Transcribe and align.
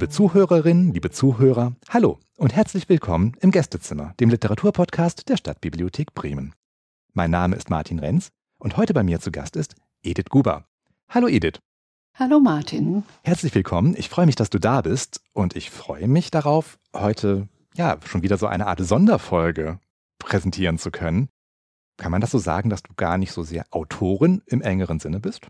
Liebe 0.00 0.08
Zuhörerinnen, 0.08 0.94
liebe 0.94 1.10
Zuhörer, 1.10 1.76
hallo 1.90 2.18
und 2.38 2.54
herzlich 2.56 2.88
willkommen 2.88 3.36
im 3.42 3.50
Gästezimmer, 3.50 4.14
dem 4.18 4.30
Literaturpodcast 4.30 5.28
der 5.28 5.36
Stadtbibliothek 5.36 6.14
Bremen. 6.14 6.54
Mein 7.12 7.30
Name 7.30 7.54
ist 7.54 7.68
Martin 7.68 7.98
Renz 7.98 8.30
und 8.58 8.78
heute 8.78 8.94
bei 8.94 9.02
mir 9.02 9.20
zu 9.20 9.30
Gast 9.30 9.56
ist 9.56 9.74
Edith 10.02 10.30
Guber. 10.30 10.64
Hallo 11.10 11.28
Edith. 11.28 11.60
Hallo 12.14 12.40
Martin. 12.40 13.02
Herzlich 13.24 13.54
willkommen. 13.54 13.94
Ich 13.94 14.08
freue 14.08 14.24
mich, 14.24 14.36
dass 14.36 14.48
du 14.48 14.58
da 14.58 14.80
bist 14.80 15.20
und 15.34 15.54
ich 15.54 15.70
freue 15.70 16.08
mich 16.08 16.30
darauf, 16.30 16.78
heute 16.96 17.48
ja 17.74 17.98
schon 18.06 18.22
wieder 18.22 18.38
so 18.38 18.46
eine 18.46 18.68
Art 18.68 18.80
Sonderfolge 18.80 19.80
präsentieren 20.18 20.78
zu 20.78 20.90
können. 20.90 21.28
Kann 21.98 22.10
man 22.10 22.22
das 22.22 22.30
so 22.30 22.38
sagen, 22.38 22.70
dass 22.70 22.82
du 22.82 22.94
gar 22.96 23.18
nicht 23.18 23.32
so 23.32 23.42
sehr 23.42 23.66
Autorin 23.70 24.40
im 24.46 24.62
engeren 24.62 24.98
Sinne 24.98 25.20
bist? 25.20 25.48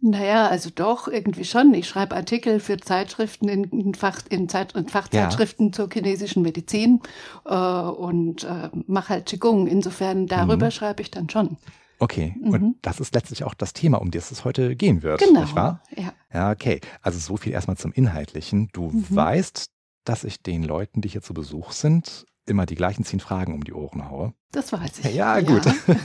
Naja, 0.00 0.46
also 0.46 0.70
doch, 0.72 1.08
irgendwie 1.08 1.44
schon. 1.44 1.74
Ich 1.74 1.88
schreibe 1.88 2.14
Artikel 2.14 2.60
für 2.60 2.76
Zeitschriften 2.76 3.48
in, 3.48 3.64
in, 3.64 3.94
Fach, 3.94 4.20
in, 4.30 4.48
Zeit, 4.48 4.72
in 4.74 4.88
Fachzeitschriften 4.88 5.66
ja. 5.66 5.72
zur 5.72 5.88
chinesischen 5.92 6.42
Medizin 6.42 7.00
äh, 7.44 7.54
und 7.54 8.44
äh, 8.44 8.70
mache 8.86 9.10
halt 9.10 9.26
Qigong. 9.26 9.66
Insofern 9.66 10.26
darüber 10.26 10.66
mhm. 10.66 10.70
schreibe 10.70 11.02
ich 11.02 11.10
dann 11.10 11.28
schon. 11.28 11.56
Okay, 11.98 12.36
mhm. 12.40 12.52
und 12.52 12.76
das 12.82 13.00
ist 13.00 13.14
letztlich 13.14 13.42
auch 13.42 13.54
das 13.54 13.72
Thema, 13.72 14.00
um 14.00 14.12
das 14.12 14.30
es 14.30 14.44
heute 14.44 14.76
gehen 14.76 15.02
wird, 15.02 15.20
genau. 15.20 15.40
nicht 15.40 15.56
wahr? 15.56 15.82
Ja. 15.96 16.12
Ja, 16.32 16.50
okay. 16.52 16.80
Also 17.02 17.18
so 17.18 17.36
viel 17.36 17.52
erstmal 17.52 17.76
zum 17.76 17.92
Inhaltlichen. 17.92 18.68
Du 18.72 18.90
mhm. 18.90 19.04
weißt, 19.10 19.70
dass 20.04 20.24
ich 20.24 20.42
den 20.42 20.62
Leuten, 20.62 21.00
die 21.00 21.08
hier 21.08 21.22
zu 21.22 21.34
Besuch 21.34 21.72
sind, 21.72 22.24
immer 22.48 22.66
die 22.66 22.74
gleichen 22.74 23.04
zehn 23.04 23.20
Fragen 23.20 23.54
um 23.54 23.64
die 23.64 23.72
Ohren 23.72 24.08
haue. 24.10 24.34
Das 24.52 24.72
weiß 24.72 25.00
ich. 25.00 25.14
Ja, 25.14 25.40
gut. 25.40 25.64
Ja. 25.64 25.74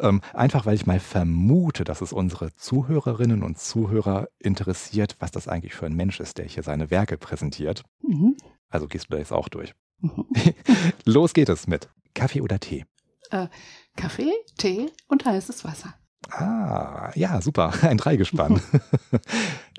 ähm, 0.08 0.20
einfach 0.32 0.66
weil 0.66 0.74
ich 0.74 0.86
mal 0.86 1.00
vermute, 1.00 1.84
dass 1.84 2.00
es 2.00 2.12
unsere 2.12 2.54
Zuhörerinnen 2.54 3.42
und 3.42 3.58
Zuhörer 3.58 4.28
interessiert, 4.38 5.16
was 5.18 5.30
das 5.30 5.48
eigentlich 5.48 5.74
für 5.74 5.86
ein 5.86 5.94
Mensch 5.94 6.20
ist, 6.20 6.38
der 6.38 6.46
hier 6.46 6.62
seine 6.62 6.90
Werke 6.90 7.18
präsentiert. 7.18 7.82
Mhm. 8.02 8.36
Also 8.68 8.86
gehst 8.86 9.06
du 9.06 9.12
da 9.12 9.18
jetzt 9.18 9.32
auch 9.32 9.48
durch. 9.48 9.74
Mhm. 10.00 10.26
Los 11.04 11.34
geht 11.34 11.48
es 11.48 11.66
mit 11.66 11.88
Kaffee 12.14 12.40
oder 12.40 12.58
Tee? 12.60 12.84
Äh, 13.30 13.48
Kaffee, 13.96 14.32
Tee 14.56 14.90
und 15.08 15.24
heißes 15.24 15.64
Wasser. 15.64 15.94
Ah, 16.30 17.10
ja, 17.14 17.40
super. 17.40 17.72
Ein 17.82 17.96
Dreigespann. 17.96 18.60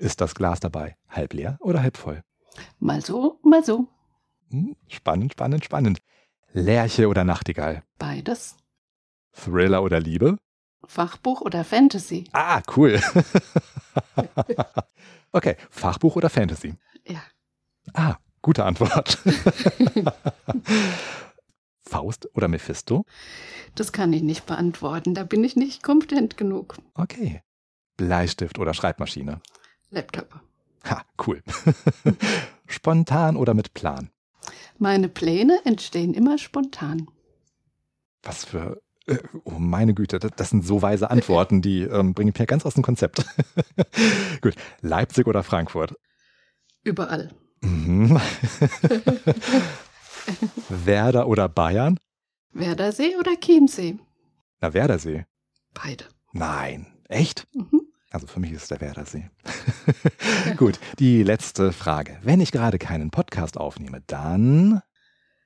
ist 0.00 0.20
das 0.20 0.34
Glas 0.34 0.60
dabei 0.60 0.96
halb 1.08 1.32
leer 1.32 1.58
oder 1.60 1.82
halb 1.82 1.96
voll? 1.96 2.22
Mal 2.78 3.00
so, 3.02 3.38
mal 3.42 3.64
so. 3.64 3.88
Hm, 4.50 4.76
spannend, 4.88 5.32
spannend, 5.32 5.64
spannend. 5.64 5.98
Lerche 6.52 7.08
oder 7.08 7.24
Nachtigall? 7.24 7.84
Beides. 7.98 8.56
Thriller 9.32 9.82
oder 9.82 10.00
Liebe? 10.00 10.38
Fachbuch 10.86 11.40
oder 11.40 11.62
Fantasy? 11.64 12.24
Ah, 12.32 12.62
cool. 12.76 13.00
okay, 15.32 15.56
Fachbuch 15.70 16.16
oder 16.16 16.30
Fantasy? 16.30 16.74
Ja. 17.06 17.22
Ah, 17.94 18.16
gute 18.42 18.64
Antwort. 18.64 19.18
Faust 21.80 22.28
oder 22.34 22.48
Mephisto? 22.48 23.04
Das 23.74 23.92
kann 23.92 24.12
ich 24.12 24.22
nicht 24.22 24.46
beantworten. 24.46 25.14
Da 25.14 25.22
bin 25.24 25.44
ich 25.44 25.54
nicht 25.54 25.82
kompetent 25.82 26.36
genug. 26.36 26.76
Okay. 26.94 27.42
Bleistift 27.96 28.58
oder 28.58 28.74
Schreibmaschine? 28.74 29.40
Laptop. 29.90 30.40
Ha, 30.84 31.02
cool. 31.26 31.42
Spontan 32.66 33.36
oder 33.36 33.54
mit 33.54 33.74
Plan? 33.74 34.10
Meine 34.80 35.10
Pläne 35.10 35.60
entstehen 35.66 36.14
immer 36.14 36.38
spontan. 36.38 37.06
Was 38.22 38.46
für 38.46 38.80
äh, 39.06 39.18
Oh 39.44 39.58
meine 39.58 39.92
Güte, 39.92 40.18
das 40.18 40.48
sind 40.48 40.64
so 40.64 40.80
weise 40.80 41.10
Antworten, 41.10 41.60
die 41.60 41.82
ähm, 41.82 42.14
bringen 42.14 42.32
mich 42.36 42.48
ganz 42.48 42.64
aus 42.64 42.74
dem 42.74 42.82
Konzept. 42.82 43.22
Gut, 44.40 44.54
Leipzig 44.80 45.26
oder 45.26 45.42
Frankfurt? 45.42 45.94
Überall. 46.82 47.30
Mhm. 47.60 48.18
Werder 50.70 51.28
oder 51.28 51.50
Bayern? 51.50 52.00
Werdersee 52.52 53.16
oder 53.18 53.38
Chiemsee? 53.38 53.98
Na, 54.62 54.72
Werdersee. 54.72 55.26
Beide. 55.74 56.06
Nein. 56.32 56.86
Echt? 57.08 57.46
Mhm. 57.52 57.82
Also 58.10 58.26
für 58.26 58.40
mich 58.40 58.52
ist 58.52 58.62
es 58.62 58.68
der 58.68 58.80
Werdersee. 58.80 59.30
Gut, 60.56 60.80
die 60.98 61.22
letzte 61.22 61.72
Frage. 61.72 62.18
Wenn 62.22 62.40
ich 62.40 62.52
gerade 62.52 62.78
keinen 62.78 63.10
Podcast 63.10 63.56
aufnehme, 63.56 64.02
dann. 64.06 64.82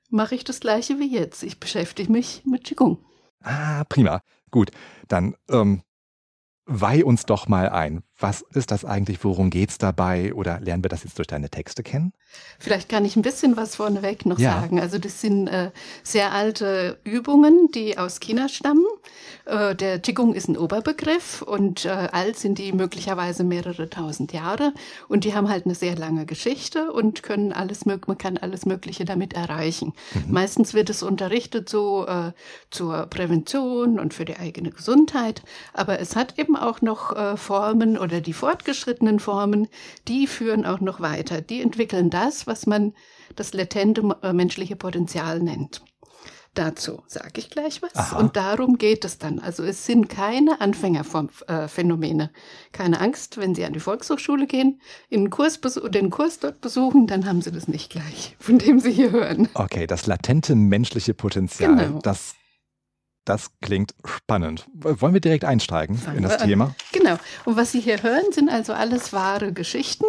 Mache 0.09 0.35
ich 0.35 0.43
das 0.43 0.59
gleiche 0.59 0.99
wie 0.99 1.11
jetzt. 1.11 1.43
Ich 1.43 1.59
beschäftige 1.59 2.11
mich 2.11 2.43
mit 2.45 2.63
Qigong. 2.63 2.97
Ah, 3.41 3.83
prima. 3.85 4.21
Gut, 4.49 4.71
dann 5.07 5.35
ähm, 5.49 5.83
Weih 6.67 7.03
uns 7.05 7.25
doch 7.27 7.47
mal 7.47 7.69
ein. 7.69 8.01
Was 8.17 8.41
ist 8.53 8.71
das 8.71 8.85
eigentlich? 8.85 9.23
Worum 9.23 9.49
geht's 9.49 9.77
dabei? 9.77 10.33
Oder 10.33 10.59
lernen 10.61 10.83
wir 10.83 10.89
das 10.89 11.03
jetzt 11.03 11.17
durch 11.17 11.27
deine 11.27 11.49
Texte 11.49 11.83
kennen? 11.83 12.13
Vielleicht 12.59 12.87
kann 12.87 13.03
ich 13.03 13.15
ein 13.15 13.21
bisschen 13.21 13.57
was 13.57 13.75
vorneweg 13.75 14.25
noch 14.25 14.39
ja. 14.39 14.61
sagen. 14.61 14.79
Also 14.79 14.97
das 14.97 15.21
sind 15.21 15.47
äh, 15.47 15.71
sehr 16.03 16.31
alte 16.31 16.97
Übungen, 17.03 17.69
die 17.73 17.97
aus 17.97 18.19
China 18.19 18.47
stammen. 18.47 18.85
Äh, 19.45 19.75
der 19.75 19.99
Qigong 19.99 20.33
ist 20.33 20.47
ein 20.47 20.57
Oberbegriff 20.57 21.41
und 21.41 21.85
äh, 21.85 21.89
alt 21.89 22.37
sind 22.37 22.57
die 22.57 22.71
möglicherweise 22.71 23.43
mehrere 23.43 23.89
tausend 23.89 24.33
Jahre 24.33 24.73
und 25.07 25.23
die 25.23 25.33
haben 25.33 25.49
halt 25.49 25.65
eine 25.65 25.75
sehr 25.75 25.95
lange 25.95 26.25
Geschichte 26.25 26.91
und 26.91 27.23
können 27.23 27.51
alles 27.51 27.85
man 27.85 27.99
kann 28.17 28.37
alles 28.37 28.65
Mögliche 28.65 29.05
damit 29.05 29.33
erreichen. 29.33 29.93
Mhm. 30.13 30.33
Meistens 30.33 30.73
wird 30.73 30.89
es 30.89 31.03
unterrichtet 31.03 31.69
so 31.69 32.07
äh, 32.07 32.31
zur 32.71 33.05
Prävention 33.07 33.99
und 33.99 34.13
für 34.13 34.25
die 34.25 34.37
eigene 34.37 34.71
Gesundheit, 34.71 35.43
aber 35.73 35.99
es 35.99 36.15
hat 36.15 36.39
eben 36.39 36.55
auch 36.55 36.81
noch 36.81 37.15
äh, 37.15 37.37
Formen 37.37 37.97
oder 38.05 38.21
die 38.21 38.33
fortgeschrittenen 38.33 39.19
Formen, 39.19 39.67
die 40.07 40.27
führen 40.27 40.65
auch 40.65 40.79
noch 40.79 41.01
weiter. 41.01 41.41
Die 41.41 41.61
entwickeln 41.61 42.09
das, 42.09 42.47
was 42.47 42.65
man 42.67 42.93
das 43.35 43.53
latente 43.53 44.15
äh, 44.21 44.31
menschliche 44.31 44.75
Potenzial 44.75 45.39
nennt. 45.39 45.81
Dazu 46.53 47.03
sage 47.07 47.41
ich 47.41 47.49
gleich 47.49 47.81
was. 47.81 47.95
Aha. 47.95 48.17
Und 48.17 48.37
darum 48.37 48.77
geht 48.77 49.03
es 49.03 49.17
dann. 49.17 49.39
Also 49.39 49.63
es 49.63 49.85
sind 49.85 50.07
keine 50.07 50.61
Anfängerphänomene. 50.61 52.31
Keine 52.71 53.01
Angst, 53.01 53.37
wenn 53.37 53.53
Sie 53.53 53.65
an 53.65 53.73
die 53.73 53.81
Volkshochschule 53.81 54.47
gehen, 54.47 54.79
in 55.09 55.25
den 55.25 55.29
Kurs, 55.31 55.59
den 55.59 56.09
Kurs 56.11 56.39
dort 56.39 56.61
besuchen, 56.61 57.07
dann 57.07 57.25
haben 57.25 57.41
Sie 57.41 57.51
das 57.51 57.67
nicht 57.67 57.91
gleich, 57.91 58.37
von 58.39 58.57
dem 58.57 58.79
Sie 58.79 58.91
hier 58.91 59.11
hören. 59.11 59.49
Okay, 59.53 59.85
das 59.85 60.07
latente 60.07 60.55
menschliche 60.55 61.13
Potenzial, 61.13 61.75
genau. 61.75 61.99
das 61.99 62.35
das 63.25 63.51
klingt 63.61 63.95
spannend. 64.05 64.67
Wollen 64.73 65.13
wir 65.13 65.21
direkt 65.21 65.43
einsteigen 65.45 65.97
Fangen 65.97 66.17
in 66.17 66.23
das 66.23 66.37
Thema? 66.37 66.75
Genau. 66.91 67.17
Und 67.45 67.57
was 67.57 67.71
Sie 67.71 67.81
hier 67.81 68.01
hören, 68.03 68.31
sind 68.31 68.49
also 68.49 68.73
alles 68.73 69.11
wahre 69.13 69.51
Geschichten, 69.51 70.05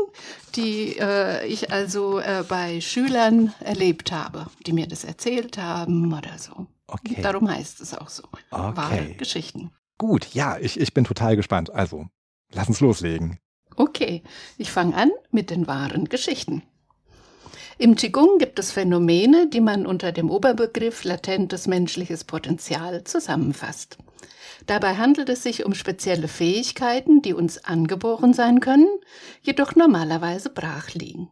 die 0.54 0.98
äh, 0.98 1.46
ich 1.46 1.72
also 1.72 2.18
äh, 2.18 2.44
bei 2.48 2.80
Schülern 2.80 3.52
erlebt 3.60 4.12
habe, 4.12 4.46
die 4.66 4.72
mir 4.72 4.86
das 4.86 5.04
erzählt 5.04 5.58
haben 5.58 6.12
oder 6.12 6.38
so. 6.38 6.66
Okay. 6.86 7.20
Darum 7.22 7.50
heißt 7.50 7.80
es 7.80 7.94
auch 7.94 8.08
so. 8.08 8.22
Okay. 8.50 8.76
Wahre 8.76 9.14
Geschichten. 9.14 9.72
Gut, 9.98 10.34
ja, 10.34 10.58
ich, 10.58 10.78
ich 10.78 10.92
bin 10.92 11.04
total 11.04 11.36
gespannt. 11.36 11.70
Also, 11.70 12.06
lass 12.52 12.68
uns 12.68 12.80
loslegen. 12.80 13.38
Okay, 13.76 14.22
ich 14.58 14.70
fange 14.70 14.94
an 14.94 15.10
mit 15.30 15.50
den 15.50 15.66
wahren 15.66 16.08
Geschichten. 16.08 16.62
Im 17.78 17.94
Qigong 17.94 18.38
gibt 18.38 18.58
es 18.58 18.72
Phänomene, 18.72 19.50
die 19.50 19.60
man 19.60 19.84
unter 19.84 20.10
dem 20.10 20.30
Oberbegriff 20.30 21.04
latentes 21.04 21.66
menschliches 21.66 22.24
Potenzial 22.24 23.04
zusammenfasst. 23.04 23.98
Dabei 24.64 24.96
handelt 24.96 25.28
es 25.28 25.42
sich 25.42 25.66
um 25.66 25.74
spezielle 25.74 26.26
Fähigkeiten, 26.26 27.20
die 27.20 27.34
uns 27.34 27.62
angeboren 27.62 28.32
sein 28.32 28.60
können, 28.60 28.88
jedoch 29.42 29.74
normalerweise 29.74 30.48
brach 30.48 30.94
liegen. 30.94 31.28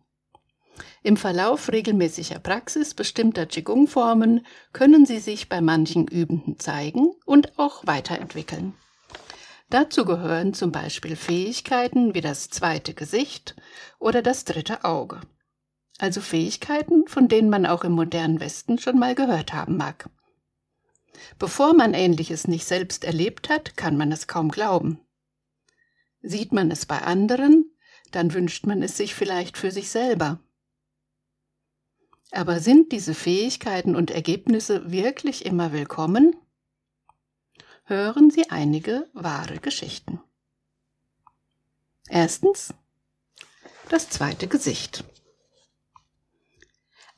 Im 1.03 1.17
Verlauf 1.17 1.73
regelmäßiger 1.73 2.41
Praxis 2.41 2.93
bestimmter 2.93 3.47
Qigong-Formen 3.47 4.45
können 4.75 5.07
sie 5.07 5.21
sich 5.21 5.49
bei 5.49 5.63
manchen 5.63 6.07
Übenden 6.07 6.59
zeigen 6.59 7.15
und 7.25 7.59
auch 7.59 7.87
weiterentwickeln. 7.87 8.75
Dazu 9.71 10.05
gehören 10.05 10.53
zum 10.53 10.73
Beispiel 10.73 11.17
Fähigkeiten 11.17 12.15
wie 12.15 12.21
das 12.21 12.51
zweite 12.51 12.93
Gesicht 12.93 13.57
oder 13.99 14.21
das 14.21 14.45
dritte 14.45 14.85
Auge 14.85 15.21
also 15.99 16.21
Fähigkeiten, 16.21 17.07
von 17.07 17.29
denen 17.29 17.51
man 17.51 17.67
auch 17.67 17.85
im 17.85 17.93
modernen 17.93 18.41
Westen 18.41 18.79
schon 18.79 18.99
mal 18.99 19.15
gehört 19.15 19.53
haben 19.53 19.77
mag. 19.77 20.09
Bevor 21.39 21.75
man 21.75 21.95
ähnliches 21.95 22.49
nicht 22.49 22.67
selbst 22.67 23.05
erlebt 23.05 23.49
hat, 23.49 23.77
kann 23.77 23.97
man 23.97 24.13
es 24.13 24.27
kaum 24.27 24.51
glauben. 24.51 25.01
Sieht 26.23 26.53
man 26.53 26.71
es 26.71 26.87
bei 26.87 27.03
anderen, 27.03 27.71
dann 28.11 28.33
wünscht 28.33 28.67
man 28.67 28.83
es 28.83 28.97
sich 28.97 29.15
vielleicht 29.15 29.57
für 29.57 29.71
sich 29.71 29.91
selber. 29.91 30.41
Aber 32.31 32.59
sind 32.61 32.93
diese 32.93 33.15
Fähigkeiten 33.15 33.95
und 33.95 34.11
Ergebnisse 34.11 34.91
wirklich 34.91 35.47
immer 35.47 35.73
willkommen? 35.73 36.35
Hören 37.85 38.31
Sie 38.31 38.51
einige 38.51 39.09
wahre 39.13 39.59
Geschichten. 39.59 40.21
Erstens 42.09 42.75
das 43.89 44.09
zweite 44.09 44.49
Gesicht. 44.49 45.05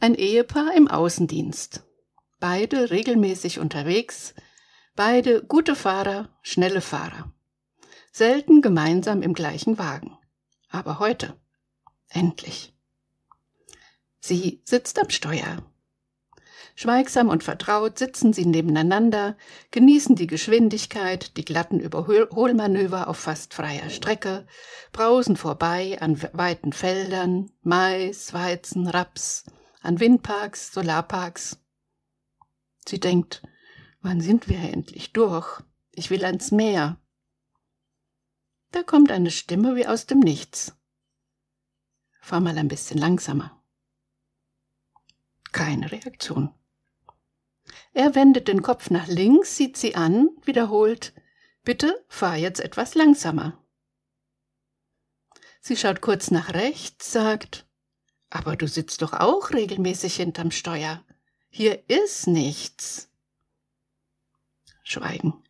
Ein 0.07 0.15
Ehepaar 0.15 0.73
im 0.77 0.87
Außendienst. 0.87 1.83
Beide 2.39 2.93
regelmäßig 2.93 3.59
unterwegs, 3.59 4.35
beide 4.95 5.43
gute 5.43 5.75
Fahrer, 5.75 6.29
schnelle 6.43 6.81
Fahrer. 6.81 7.33
Selten 8.13 8.63
gemeinsam 8.63 9.21
im 9.23 9.35
gleichen 9.35 9.79
Wagen. 9.79 10.17
Aber 10.69 11.01
heute. 11.01 11.35
Endlich. 12.09 12.73
Sie 14.21 14.63
sitzt 14.63 15.01
am 15.01 15.11
Steuer. 15.11 15.57
Schweigsam 16.77 17.29
und 17.29 17.43
vertraut 17.43 17.99
sitzen 17.99 18.33
sie 18.33 18.47
nebeneinander, 18.47 19.37
genießen 19.73 20.15
die 20.15 20.29
Geschwindigkeit, 20.29 21.37
die 21.37 21.45
glatten 21.45 21.81
Überholmanöver 21.81 23.09
auf 23.09 23.17
fast 23.19 23.55
freier 23.55 23.91
Strecke, 23.91 24.47
brausen 24.93 25.35
vorbei 25.37 25.99
an 26.01 26.23
weiten 26.33 26.73
Feldern, 26.73 27.51
Mais, 27.63 28.33
Weizen, 28.33 28.87
Raps, 28.87 29.47
an 29.87 30.01
Windparks, 30.01 30.73
Solarparks. 30.73 31.59
Sie 32.87 33.01
denkt, 33.01 33.43
wann 34.01 34.21
sind 34.21 34.49
wir 34.49 34.59
endlich 34.59 35.13
durch? 35.13 35.63
Ich 35.93 36.11
will 36.11 36.25
ans 36.25 36.51
Meer. 36.51 37.01
Da 38.73 38.83
kommt 38.83 39.11
eine 39.11 39.31
Stimme 39.31 39.77
wie 39.77 39.87
aus 39.87 40.07
dem 40.07 40.21
Nichts. 40.21 40.77
Fahr 42.21 42.41
mal 42.41 42.59
ein 42.59 42.69
bisschen 42.69 42.99
langsamer. 42.99 43.63
Keine 45.53 45.91
Reaktion. 45.91 46.53
Er 47.93 48.15
wendet 48.15 48.49
den 48.49 48.63
Kopf 48.63 48.91
nach 48.91 49.07
links, 49.07 49.57
sieht 49.57 49.77
sie 49.77 49.95
an, 49.95 50.29
wiederholt 50.45 51.15
Bitte 51.67 52.05
fahr 52.07 52.37
jetzt 52.37 52.61
etwas 52.61 52.95
langsamer. 52.95 53.61
Sie 55.61 55.77
schaut 55.77 56.01
kurz 56.01 56.31
nach 56.31 56.55
rechts, 56.55 57.11
sagt 57.11 57.66
Aber 58.37 58.55
du 58.55 58.69
sitzt 58.69 59.01
doch 59.01 59.15
auch 59.15 59.53
regelmäßig 59.53 60.17
hinterm 60.17 60.51
Steuer. 60.51 61.03
Hier 61.49 61.89
ist 61.89 62.27
nichts. 62.27 63.09
Schweigen. 64.83 65.43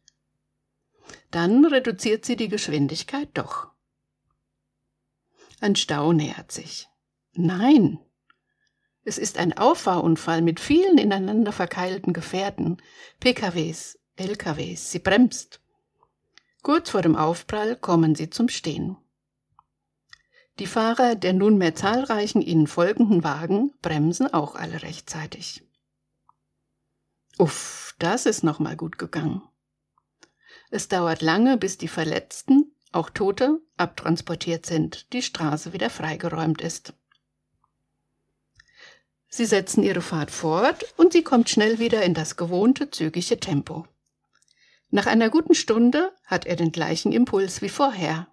Dann 1.33 1.65
reduziert 1.65 2.25
sie 2.25 2.37
die 2.37 2.49
Geschwindigkeit 2.49 3.29
doch. 3.35 3.73
Ein 5.61 5.75
Stau 5.75 6.13
nähert 6.13 6.53
sich. 6.53 6.87
Nein, 7.33 7.99
es 9.03 9.19
ist 9.19 9.37
ein 9.37 9.59
Auffahrunfall 9.59 10.41
mit 10.41 10.61
vielen 10.61 10.97
ineinander 10.97 11.51
verkeilten 11.51 12.13
Gefährten, 12.13 12.77
PKWs, 13.19 13.99
LKWs. 14.15 14.93
Sie 14.93 15.01
bremst. 15.01 15.61
Kurz 16.63 16.91
vor 16.91 17.03
dem 17.03 17.17
Aufprall 17.17 17.75
kommen 17.75 18.15
sie 18.15 18.31
zum 18.31 18.49
Stehen. 18.49 18.97
Die 20.59 20.67
Fahrer 20.67 21.15
der 21.17 21.35
nunmehr 21.35 21.75
zahlreichen 21.75 22.41
ihnen 22.41 22.67
folgenden 22.67 23.25
Wagen 23.25 23.73
bremsen 23.83 24.33
auch 24.33 24.55
alle 24.55 24.83
rechtzeitig. 24.83 25.63
Uff, 27.39 27.95
das 27.99 28.25
ist 28.25 28.43
noch 28.43 28.59
mal 28.59 28.77
gut 28.77 28.97
gegangen. 28.97 29.43
Es 30.71 30.89
dauert 30.89 31.21
lange, 31.21 31.59
bis 31.59 31.77
die 31.77 31.89
Verletzten, 31.89 32.73
auch 32.93 33.11
Tote, 33.11 33.61
abtransportiert 33.77 34.65
sind, 34.65 35.13
die 35.13 35.23
Straße 35.23 35.73
wieder 35.75 35.91
freigeräumt 35.91 36.63
ist. 36.63 36.95
Sie 39.29 39.45
setzen 39.45 39.83
ihre 39.83 40.01
Fahrt 40.01 40.31
fort 40.31 40.87
und 40.97 41.13
sie 41.13 41.23
kommt 41.23 41.51
schnell 41.51 41.79
wieder 41.79 42.03
in 42.03 42.15
das 42.15 42.37
gewohnte 42.37 42.91
zügige 42.91 43.39
Tempo. 43.39 43.87
Nach 44.89 45.07
einer 45.07 45.29
guten 45.29 45.55
Stunde 45.55 46.13
hat 46.25 46.47
er 46.47 46.57
den 46.57 46.73
gleichen 46.73 47.13
Impuls 47.13 47.61
wie 47.61 47.69
vorher. 47.69 48.29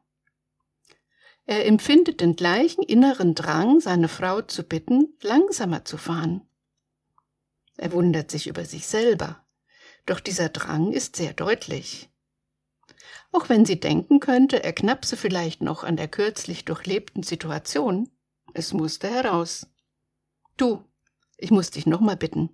Er 1.46 1.66
empfindet 1.66 2.22
den 2.22 2.36
gleichen 2.36 2.84
inneren 2.84 3.36
Drang, 3.36 3.80
seine 3.80 4.08
Frau 4.08 4.42
zu 4.42 4.64
bitten, 4.64 5.14
langsamer 5.22 5.84
zu 5.84 5.98
fahren. 5.98 6.48
Er 7.76 7.92
wundert 7.92 8.32
sich 8.32 8.48
über 8.48 8.66
sich 8.66 8.88
selber, 8.88 9.44
doch 10.06 10.20
dieser 10.20 10.50
Drang 10.50 10.94
ist 10.94 11.16
sehr 11.16 11.34
deutlich. 11.34 12.10
Auch 13.32 13.50
wenn 13.50 13.66
sie 13.66 13.80
denken 13.80 14.20
könnte, 14.20 14.64
er 14.64 14.74
knapse 14.74 15.18
vielleicht 15.18 15.62
noch 15.62 15.84
an 15.84 15.98
der 15.98 16.08
kürzlich 16.08 16.66
durchlebten 16.66 17.24
Situation, 17.24 18.10
es 18.54 18.74
musste 18.74 19.10
heraus. 19.10 19.68
Du, 20.56 20.84
ich 21.38 21.52
muss 21.52 21.72
dich 21.72 21.86
nochmal 21.86 22.16
bitten. 22.16 22.52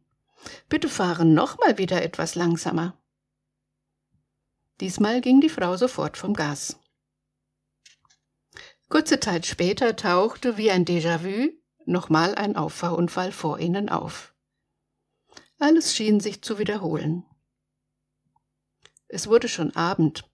Bitte 0.70 0.88
fahre 0.88 1.26
nochmal 1.26 1.78
wieder 1.78 2.02
etwas 2.02 2.36
langsamer. 2.36 2.98
Diesmal 4.80 5.20
ging 5.20 5.42
die 5.42 5.50
Frau 5.50 5.76
sofort 5.76 6.16
vom 6.16 6.34
Gas. 6.34 6.80
Kurze 8.90 9.20
Zeit 9.20 9.46
später 9.46 9.96
tauchte 9.96 10.58
wie 10.58 10.72
ein 10.72 10.84
Déjà-vu 10.84 11.52
nochmal 11.86 12.34
ein 12.34 12.56
Auffahrunfall 12.56 13.32
vor 13.32 13.60
ihnen 13.60 13.88
auf. 13.88 14.34
Alles 15.60 15.96
schien 15.96 16.20
sich 16.20 16.42
zu 16.42 16.58
wiederholen. 16.58 17.24
Es 19.08 19.28
wurde 19.28 19.48
schon 19.48 19.76
Abend. 19.76 20.28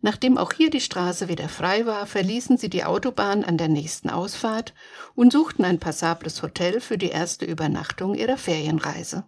Nachdem 0.00 0.38
auch 0.38 0.52
hier 0.52 0.70
die 0.70 0.80
Straße 0.80 1.28
wieder 1.28 1.48
frei 1.48 1.86
war, 1.86 2.06
verließen 2.06 2.58
sie 2.58 2.68
die 2.68 2.84
Autobahn 2.84 3.42
an 3.42 3.56
der 3.56 3.68
nächsten 3.68 4.10
Ausfahrt 4.10 4.74
und 5.14 5.32
suchten 5.32 5.64
ein 5.64 5.80
passables 5.80 6.42
Hotel 6.42 6.80
für 6.80 6.98
die 6.98 7.08
erste 7.08 7.46
Übernachtung 7.46 8.14
ihrer 8.14 8.36
Ferienreise. 8.36 9.24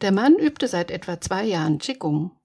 Der 0.00 0.12
Mann 0.12 0.36
übte 0.36 0.68
seit 0.68 0.90
etwa 0.90 1.20
zwei 1.20 1.44
Jahren 1.44 1.78
Qigong. 1.78 2.35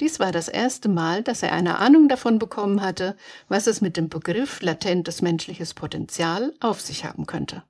Dies 0.00 0.18
war 0.18 0.32
das 0.32 0.48
erste 0.48 0.88
Mal, 0.88 1.22
dass 1.22 1.42
er 1.42 1.52
eine 1.52 1.78
Ahnung 1.78 2.08
davon 2.08 2.38
bekommen 2.38 2.80
hatte, 2.80 3.16
was 3.48 3.66
es 3.66 3.82
mit 3.82 3.98
dem 3.98 4.08
Begriff 4.08 4.62
latentes 4.62 5.20
menschliches 5.20 5.74
Potenzial 5.74 6.54
auf 6.60 6.80
sich 6.80 7.04
haben 7.04 7.26
könnte. 7.26 7.62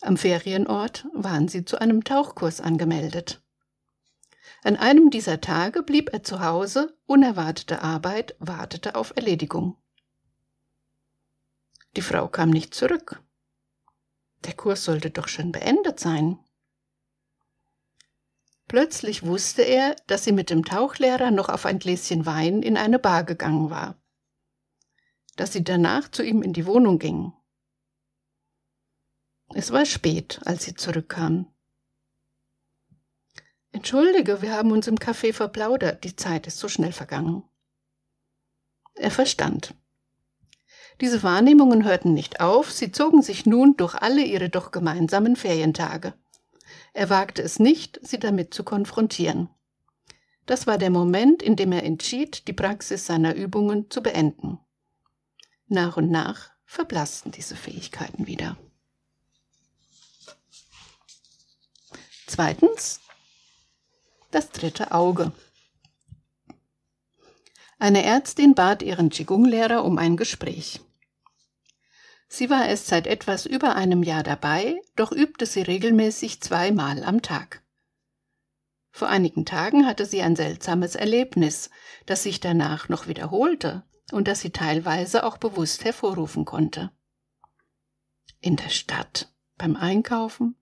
Am 0.00 0.16
Ferienort 0.16 1.06
waren 1.12 1.46
sie 1.48 1.66
zu 1.66 1.78
einem 1.78 2.04
Tauchkurs 2.04 2.60
angemeldet. 2.60 3.42
An 4.64 4.76
einem 4.76 5.10
dieser 5.10 5.40
Tage 5.40 5.82
blieb 5.82 6.10
er 6.12 6.22
zu 6.22 6.40
Hause, 6.40 6.96
unerwartete 7.06 7.82
Arbeit 7.82 8.34
wartete 8.38 8.94
auf 8.94 9.12
Erledigung. 9.16 9.76
Die 11.96 12.02
Frau 12.02 12.28
kam 12.28 12.48
nicht 12.50 12.74
zurück. 12.74 13.20
Der 14.44 14.54
Kurs 14.54 14.84
sollte 14.84 15.10
doch 15.10 15.28
schon 15.28 15.52
beendet 15.52 16.00
sein. 16.00 16.38
Plötzlich 18.72 19.22
wusste 19.22 19.60
er, 19.60 19.96
dass 20.06 20.24
sie 20.24 20.32
mit 20.32 20.48
dem 20.48 20.64
Tauchlehrer 20.64 21.30
noch 21.30 21.50
auf 21.50 21.66
ein 21.66 21.78
Gläschen 21.78 22.24
Wein 22.24 22.62
in 22.62 22.78
eine 22.78 22.98
Bar 22.98 23.22
gegangen 23.22 23.68
war. 23.68 24.00
Dass 25.36 25.52
sie 25.52 25.62
danach 25.62 26.10
zu 26.10 26.22
ihm 26.22 26.40
in 26.40 26.54
die 26.54 26.64
Wohnung 26.64 26.98
ging. 26.98 27.34
Es 29.52 29.72
war 29.72 29.84
spät, 29.84 30.40
als 30.46 30.64
sie 30.64 30.74
zurückkam. 30.74 31.52
Entschuldige, 33.72 34.40
wir 34.40 34.52
haben 34.52 34.70
uns 34.70 34.86
im 34.86 34.96
Café 34.96 35.34
verplaudert, 35.34 36.02
die 36.04 36.16
Zeit 36.16 36.46
ist 36.46 36.58
so 36.58 36.68
schnell 36.68 36.92
vergangen. 36.92 37.42
Er 38.94 39.10
verstand. 39.10 39.74
Diese 41.02 41.22
Wahrnehmungen 41.22 41.84
hörten 41.84 42.14
nicht 42.14 42.40
auf, 42.40 42.72
sie 42.72 42.90
zogen 42.90 43.20
sich 43.20 43.44
nun 43.44 43.76
durch 43.76 43.96
alle 43.96 44.22
ihre 44.24 44.48
doch 44.48 44.70
gemeinsamen 44.70 45.36
Ferientage. 45.36 46.14
Er 46.92 47.08
wagte 47.10 47.42
es 47.42 47.58
nicht, 47.58 47.98
sie 48.02 48.18
damit 48.18 48.52
zu 48.52 48.64
konfrontieren. 48.64 49.48
Das 50.46 50.66
war 50.66 50.76
der 50.76 50.90
Moment, 50.90 51.42
in 51.42 51.56
dem 51.56 51.72
er 51.72 51.84
entschied, 51.84 52.48
die 52.48 52.52
Praxis 52.52 53.06
seiner 53.06 53.34
Übungen 53.34 53.90
zu 53.90 54.02
beenden. 54.02 54.58
Nach 55.68 55.96
und 55.96 56.10
nach 56.10 56.50
verblassten 56.66 57.32
diese 57.32 57.56
Fähigkeiten 57.56 58.26
wieder. 58.26 58.56
Zweitens, 62.26 63.00
das 64.30 64.50
dritte 64.50 64.92
Auge. 64.92 65.32
Eine 67.78 68.04
Ärztin 68.04 68.54
bat 68.54 68.82
ihren 68.82 69.10
Qigong-Lehrer 69.10 69.84
um 69.84 69.98
ein 69.98 70.16
Gespräch. 70.16 70.80
Sie 72.34 72.48
war 72.48 72.66
erst 72.66 72.86
seit 72.86 73.06
etwas 73.06 73.44
über 73.44 73.76
einem 73.76 74.02
Jahr 74.02 74.22
dabei, 74.22 74.80
doch 74.96 75.12
übte 75.12 75.44
sie 75.44 75.60
regelmäßig 75.60 76.40
zweimal 76.40 77.04
am 77.04 77.20
Tag. 77.20 77.62
Vor 78.90 79.10
einigen 79.10 79.44
Tagen 79.44 79.84
hatte 79.86 80.06
sie 80.06 80.22
ein 80.22 80.34
seltsames 80.34 80.94
Erlebnis, 80.94 81.68
das 82.06 82.22
sich 82.22 82.40
danach 82.40 82.88
noch 82.88 83.06
wiederholte 83.06 83.82
und 84.12 84.28
das 84.28 84.40
sie 84.40 84.48
teilweise 84.48 85.26
auch 85.26 85.36
bewusst 85.36 85.84
hervorrufen 85.84 86.46
konnte. 86.46 86.90
In 88.40 88.56
der 88.56 88.70
Stadt, 88.70 89.30
beim 89.58 89.76
Einkaufen, 89.76 90.56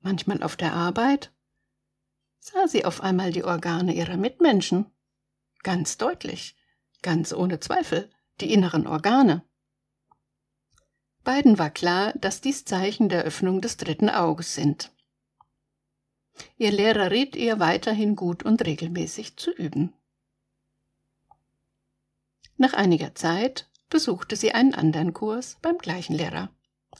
manchmal 0.00 0.42
auf 0.42 0.56
der 0.56 0.72
Arbeit 0.72 1.30
sah 2.40 2.66
sie 2.66 2.84
auf 2.84 3.00
einmal 3.00 3.30
die 3.30 3.44
Organe 3.44 3.94
ihrer 3.94 4.16
Mitmenschen. 4.16 4.86
Ganz 5.62 5.98
deutlich, 5.98 6.56
ganz 7.00 7.32
ohne 7.32 7.60
Zweifel, 7.60 8.10
die 8.40 8.52
inneren 8.52 8.88
Organe. 8.88 9.44
Beiden 11.24 11.58
war 11.58 11.70
klar, 11.70 12.12
dass 12.14 12.40
dies 12.40 12.64
Zeichen 12.64 13.08
der 13.08 13.22
Öffnung 13.22 13.60
des 13.60 13.76
dritten 13.76 14.08
Auges 14.10 14.54
sind. 14.54 14.92
Ihr 16.56 16.72
Lehrer 16.72 17.10
riet 17.10 17.36
ihr 17.36 17.60
weiterhin 17.60 18.16
gut 18.16 18.42
und 18.42 18.64
regelmäßig 18.64 19.36
zu 19.36 19.52
üben. 19.52 19.92
Nach 22.56 22.72
einiger 22.72 23.14
Zeit 23.14 23.68
besuchte 23.88 24.36
sie 24.36 24.52
einen 24.52 24.74
anderen 24.74 25.12
Kurs 25.12 25.58
beim 25.62 25.78
gleichen 25.78 26.14
Lehrer. 26.14 26.50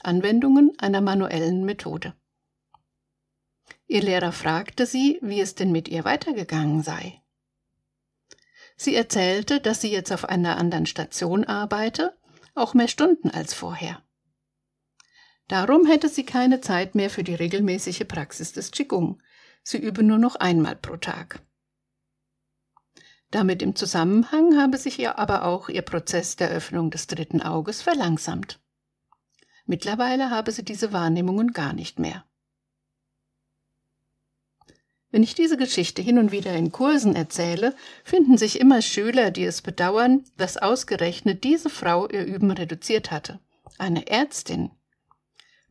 Anwendungen 0.02 0.72
einer 0.78 1.00
manuellen 1.00 1.64
Methode. 1.64 2.14
Ihr 3.86 4.02
Lehrer 4.02 4.32
fragte 4.32 4.86
sie, 4.86 5.18
wie 5.20 5.40
es 5.40 5.54
denn 5.54 5.72
mit 5.72 5.88
ihr 5.88 6.04
weitergegangen 6.04 6.82
sei. 6.82 7.22
Sie 8.76 8.94
erzählte, 8.94 9.60
dass 9.60 9.80
sie 9.80 9.90
jetzt 9.90 10.12
auf 10.12 10.24
einer 10.24 10.56
anderen 10.56 10.86
Station 10.86 11.44
arbeite, 11.44 12.16
auch 12.54 12.74
mehr 12.74 12.88
Stunden 12.88 13.30
als 13.30 13.54
vorher. 13.54 14.02
Darum 15.52 15.84
hätte 15.84 16.08
sie 16.08 16.24
keine 16.24 16.62
Zeit 16.62 16.94
mehr 16.94 17.10
für 17.10 17.22
die 17.22 17.34
regelmäßige 17.34 18.08
Praxis 18.08 18.54
des 18.54 18.70
Qigong. 18.70 19.22
Sie 19.62 19.76
übe 19.76 20.02
nur 20.02 20.16
noch 20.16 20.36
einmal 20.36 20.76
pro 20.76 20.96
Tag. 20.96 21.42
Damit 23.30 23.60
im 23.60 23.76
Zusammenhang 23.76 24.58
habe 24.58 24.78
sich 24.78 24.98
ihr 24.98 25.18
aber 25.18 25.44
auch 25.44 25.68
ihr 25.68 25.82
Prozess 25.82 26.36
der 26.36 26.48
Öffnung 26.48 26.90
des 26.90 27.06
dritten 27.06 27.42
Auges 27.42 27.82
verlangsamt. 27.82 28.60
Mittlerweile 29.66 30.30
habe 30.30 30.52
sie 30.52 30.64
diese 30.64 30.90
Wahrnehmungen 30.94 31.52
gar 31.52 31.74
nicht 31.74 31.98
mehr. 31.98 32.24
Wenn 35.10 35.22
ich 35.22 35.34
diese 35.34 35.58
Geschichte 35.58 36.00
hin 36.00 36.16
und 36.16 36.32
wieder 36.32 36.54
in 36.54 36.72
Kursen 36.72 37.14
erzähle, 37.14 37.76
finden 38.04 38.38
sich 38.38 38.58
immer 38.58 38.80
Schüler, 38.80 39.30
die 39.30 39.44
es 39.44 39.60
bedauern, 39.60 40.24
dass 40.38 40.56
ausgerechnet 40.56 41.44
diese 41.44 41.68
Frau 41.68 42.08
ihr 42.08 42.24
Üben 42.24 42.52
reduziert 42.52 43.10
hatte. 43.10 43.38
Eine 43.76 44.06
Ärztin, 44.06 44.70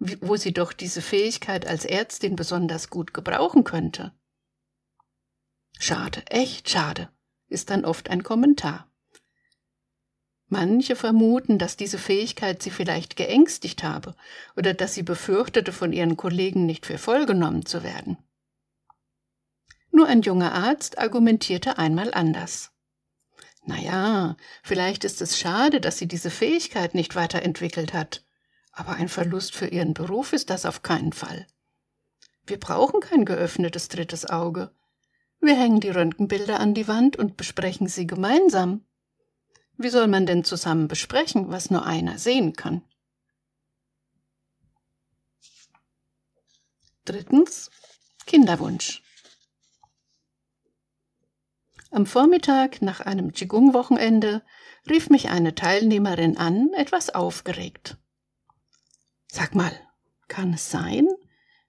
wo 0.01 0.35
sie 0.35 0.51
doch 0.51 0.73
diese 0.73 1.01
Fähigkeit 1.01 1.67
als 1.67 1.85
Ärztin 1.85 2.35
besonders 2.35 2.89
gut 2.89 3.13
gebrauchen 3.13 3.63
könnte. 3.63 4.11
Schade, 5.77 6.23
echt 6.27 6.69
schade 6.69 7.09
ist 7.47 7.69
dann 7.69 7.85
oft 7.85 8.09
ein 8.09 8.23
Kommentar. 8.23 8.89
Manche 10.47 10.95
vermuten, 10.95 11.59
dass 11.59 11.77
diese 11.77 11.97
Fähigkeit 11.97 12.63
sie 12.63 12.71
vielleicht 12.71 13.15
geängstigt 13.15 13.83
habe 13.83 14.15
oder 14.55 14.73
dass 14.73 14.93
sie 14.93 15.03
befürchtete, 15.03 15.71
von 15.71 15.93
ihren 15.93 16.17
Kollegen 16.17 16.65
nicht 16.65 16.85
für 16.85 16.97
voll 16.97 17.25
genommen 17.25 17.65
zu 17.65 17.83
werden. 17.83 18.17
Nur 19.91 20.07
ein 20.07 20.21
junger 20.21 20.53
Arzt 20.53 20.97
argumentierte 20.97 21.77
einmal 21.77 22.13
anders. 22.13 22.71
Na 23.65 23.77
ja, 23.79 24.35
vielleicht 24.63 25.03
ist 25.03 25.21
es 25.21 25.37
schade, 25.37 25.79
dass 25.79 25.97
sie 25.97 26.07
diese 26.07 26.31
Fähigkeit 26.31 26.95
nicht 26.95 27.15
weiterentwickelt 27.15 27.93
hat, 27.93 28.25
aber 28.71 28.93
ein 28.93 29.09
Verlust 29.09 29.55
für 29.55 29.67
ihren 29.67 29.93
Beruf 29.93 30.33
ist 30.33 30.49
das 30.49 30.65
auf 30.65 30.81
keinen 30.81 31.13
Fall. 31.13 31.47
Wir 32.45 32.59
brauchen 32.59 33.01
kein 33.01 33.25
geöffnetes 33.25 33.87
drittes 33.87 34.29
Auge. 34.29 34.73
Wir 35.39 35.55
hängen 35.55 35.79
die 35.79 35.89
Röntgenbilder 35.89 36.59
an 36.59 36.73
die 36.73 36.87
Wand 36.87 37.15
und 37.15 37.37
besprechen 37.37 37.87
sie 37.87 38.07
gemeinsam. 38.07 38.85
Wie 39.77 39.89
soll 39.89 40.07
man 40.07 40.25
denn 40.25 40.43
zusammen 40.43 40.87
besprechen, 40.87 41.49
was 41.49 41.71
nur 41.71 41.85
einer 41.85 42.17
sehen 42.17 42.53
kann? 42.53 42.83
Drittens 47.05 47.71
Kinderwunsch. 48.25 49.01
Am 51.89 52.05
Vormittag 52.05 52.81
nach 52.81 53.01
einem 53.01 53.33
Qigong-Wochenende 53.33 54.43
rief 54.89 55.09
mich 55.09 55.29
eine 55.29 55.55
Teilnehmerin 55.55 56.37
an, 56.37 56.69
etwas 56.73 57.09
aufgeregt. 57.09 57.97
Sag 59.33 59.55
mal, 59.55 59.71
kann 60.27 60.55
es 60.55 60.69
sein, 60.69 61.07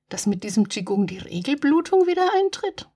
dass 0.09 0.27
mit 0.27 0.43
diesem 0.43 0.69
Qigong 0.69 1.07
die 1.07 1.19
Regelblutung 1.19 2.09
wieder 2.09 2.29
eintritt? 2.35 2.91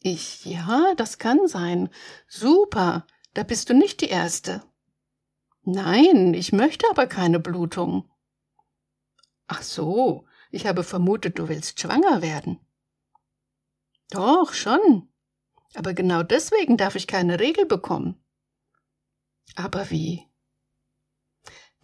Ich, 0.00 0.44
ja, 0.44 0.94
das 0.98 1.16
kann 1.16 1.48
sein. 1.48 1.88
Super, 2.28 3.06
da 3.32 3.42
bist 3.42 3.70
du 3.70 3.74
nicht 3.74 4.02
die 4.02 4.10
Erste. 4.10 4.62
Nein, 5.62 6.34
ich 6.34 6.52
möchte 6.52 6.86
aber 6.90 7.06
keine 7.06 7.40
Blutung. 7.40 8.10
Ach 9.46 9.62
so, 9.62 10.26
ich 10.50 10.66
habe 10.66 10.84
vermutet, 10.84 11.38
du 11.38 11.48
willst 11.48 11.80
schwanger 11.80 12.20
werden. 12.20 12.60
Doch, 14.10 14.52
schon. 14.52 15.08
Aber 15.74 15.94
genau 15.94 16.22
deswegen 16.22 16.76
darf 16.76 16.94
ich 16.94 17.06
keine 17.06 17.40
Regel 17.40 17.64
bekommen. 17.64 18.22
Aber 19.56 19.88
wie? 19.88 20.28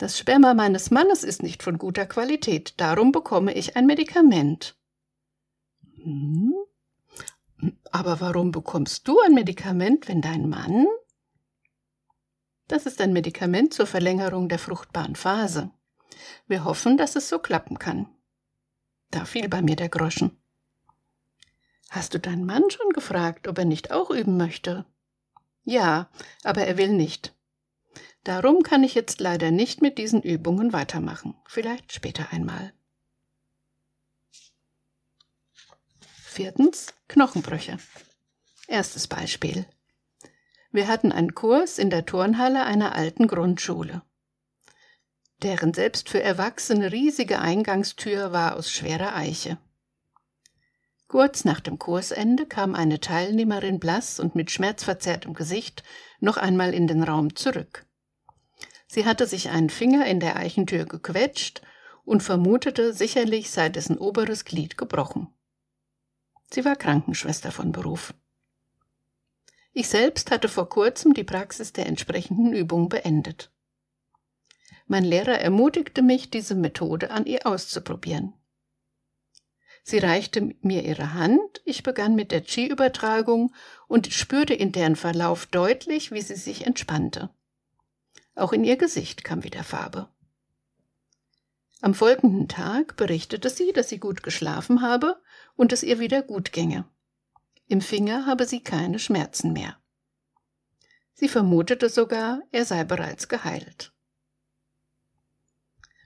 Das 0.01 0.19
Sperma 0.19 0.55
meines 0.55 0.91
Mannes 0.91 1.25
ist 1.25 1.43
nicht 1.43 1.63
von 1.63 1.77
guter 1.77 2.07
Qualität, 2.07 2.73
darum 2.79 3.13
bekomme 3.13 3.53
ich 3.53 3.77
ein 3.77 3.85
Medikament. 3.85 4.75
Hm? 6.03 6.55
Aber 7.93 8.19
warum 8.23 8.51
bekommst 8.51 9.07
du 9.07 9.21
ein 9.21 9.35
Medikament, 9.35 10.09
wenn 10.09 10.23
dein 10.23 10.49
Mann? 10.49 10.87
Das 12.67 12.87
ist 12.87 13.03
ein 13.03 13.13
Medikament 13.13 13.75
zur 13.75 13.87
Verlängerung 13.87 14.49
der 14.49 14.59
fruchtbaren 14.59 15.17
Phase. 15.17 15.71
Wir 16.47 16.65
hoffen, 16.65 16.97
dass 16.97 17.15
es 17.15 17.29
so 17.29 17.39
klappen 17.39 17.79
kann. 17.79 18.09
Da 19.11 19.27
fiel 19.27 19.51
bei 19.51 19.61
mir 19.61 19.77
der 19.77 19.91
Groschen. 19.91 20.41
Hast 21.91 22.15
du 22.15 22.19
deinen 22.19 22.47
Mann 22.47 22.71
schon 22.71 22.91
gefragt, 22.95 23.47
ob 23.49 23.59
er 23.59 23.67
nicht 23.67 23.91
auch 23.91 24.09
üben 24.11 24.39
möchte? 24.39 24.87
Ja, 25.63 26.09
aber 26.43 26.63
er 26.63 26.79
will 26.79 26.95
nicht. 26.95 27.35
Darum 28.25 28.63
kann 28.63 28.85
ich 28.85 28.95
jetzt 28.95 29.21
leider 29.21 29.51
nicht 29.51 29.81
mit 29.81 29.97
diesen 29.97 30.23
Übungen 30.23 30.73
weitermachen. 30.73 31.35
Vielleicht 31.47 31.93
später 31.93 32.33
einmal. 32.33 32.73
Viertens 36.27 36.95
Knochenbrüche. 37.09 37.79
Erstes 38.69 39.09
Beispiel. 39.09 39.67
Wir 40.71 40.87
hatten 40.87 41.11
einen 41.11 41.35
Kurs 41.35 41.79
in 41.79 41.91
der 41.91 42.07
Turnhalle 42.07 42.65
einer 42.65 42.95
alten 42.95 43.27
Grundschule. 43.27 44.03
Deren 45.43 45.73
selbst 45.73 46.09
für 46.09 46.23
Erwachsene 46.23 46.93
riesige 46.93 47.41
Eingangstür 47.41 48.33
war 48.33 48.57
aus 48.57 48.71
schwerer 48.71 49.17
Eiche. 49.17 49.59
Kurz 51.09 51.45
nach 51.45 51.59
dem 51.59 51.79
Kursende 51.79 52.47
kam 52.47 52.77
eine 52.77 53.01
Teilnehmerin 53.01 53.81
blass 53.81 54.21
und 54.21 54.37
mit 54.37 54.51
schmerzverzerrtem 54.51 55.35
Gesicht 55.35 55.83
noch 56.21 56.37
einmal 56.37 56.73
in 56.75 56.87
den 56.87 57.03
Raum 57.03 57.35
zurück. 57.35 57.87
Sie 58.93 59.07
hatte 59.07 59.29
sich 59.29 59.51
einen 59.51 59.71
Finger 59.71 60.05
in 60.07 60.19
der 60.19 60.35
Eichentür 60.35 60.85
gequetscht 60.85 61.63
und 62.05 62.25
vermutete, 62.25 62.93
sicherlich 62.93 63.53
sei 63.53 63.69
dessen 63.69 63.97
oberes 63.97 64.45
Glied 64.45 64.77
gebrochen. 64.77 65.29
Sie 66.51 66.65
war 66.65 66.75
Krankenschwester 66.75 67.53
von 67.53 67.71
Beruf. 67.71 68.15
Ich 69.73 69.87
selbst 69.87 70.33
hatte 70.33 70.49
vor 70.49 70.69
kurzem 70.69 71.15
die 71.15 71.23
Praxis 71.23 71.73
der 71.73 71.87
entsprechenden 71.87 72.53
Übung 72.53 72.89
beendet. 72.89 73.53
Mein 74.89 75.05
Lehrer 75.05 75.39
ermutigte 75.39 76.03
mich, 76.03 76.31
diese 76.31 76.57
Methode 76.57 77.13
an 77.13 77.27
ihr 77.27 77.47
auszuprobieren. 77.47 78.35
Sie 79.85 79.99
reichte 79.99 80.57
mir 80.63 80.83
ihre 80.83 81.15
Hand, 81.15 81.63
ich 81.65 81.85
begann 81.85 82.17
mit 82.17 82.33
der 82.33 82.41
Qi-Übertragung 82.41 83.55
und 83.87 84.13
spürte 84.13 84.55
in 84.55 84.73
deren 84.73 84.97
Verlauf 84.97 85.47
deutlich, 85.47 86.11
wie 86.11 86.23
sie 86.23 86.35
sich 86.35 86.67
entspannte. 86.67 87.31
Auch 88.41 88.55
in 88.55 88.65
ihr 88.65 88.79
Gesicht 88.79 89.23
kam 89.23 89.45
wieder 89.45 89.63
Farbe. 89.63 90.09
Am 91.83 91.93
folgenden 91.93 92.49
Tag 92.49 92.97
berichtete 92.97 93.51
sie, 93.51 93.75
dass 93.75 93.91
sie 93.91 93.99
gut 93.99 94.23
geschlafen 94.23 94.81
habe 94.81 95.21
und 95.57 95.75
es 95.75 95.83
ihr 95.83 95.99
wieder 95.99 96.23
gut 96.23 96.51
ginge. 96.51 96.89
Im 97.67 97.83
Finger 97.83 98.25
habe 98.25 98.47
sie 98.47 98.63
keine 98.63 98.99
Schmerzen 98.99 99.53
mehr. 99.53 99.77
Sie 101.13 101.29
vermutete 101.29 101.91
sogar, 101.91 102.41
er 102.51 102.65
sei 102.65 102.83
bereits 102.85 103.29
geheilt. 103.29 103.93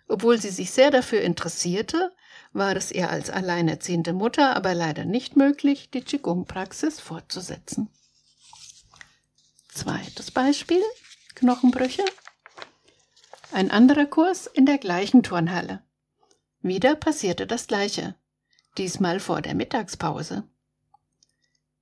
Obwohl 0.08 0.40
sie 0.40 0.50
sich 0.50 0.72
sehr 0.72 0.90
dafür 0.90 1.20
interessierte, 1.20 2.12
war 2.52 2.74
es 2.74 2.90
ihr 2.90 3.10
als 3.10 3.30
alleinerziehende 3.30 4.12
Mutter 4.12 4.56
aber 4.56 4.74
leider 4.74 5.04
nicht 5.04 5.36
möglich, 5.36 5.88
die 5.90 6.02
Qigong-Praxis 6.02 6.98
fortzusetzen. 6.98 7.90
Zweites 9.68 10.32
Beispiel: 10.32 10.82
Knochenbrüche. 11.36 12.04
Ein 13.54 13.70
anderer 13.70 14.06
Kurs 14.06 14.48
in 14.48 14.66
der 14.66 14.78
gleichen 14.78 15.22
Turnhalle. 15.22 15.80
Wieder 16.60 16.96
passierte 16.96 17.46
das 17.46 17.68
Gleiche, 17.68 18.16
diesmal 18.78 19.20
vor 19.20 19.42
der 19.42 19.54
Mittagspause. 19.54 20.42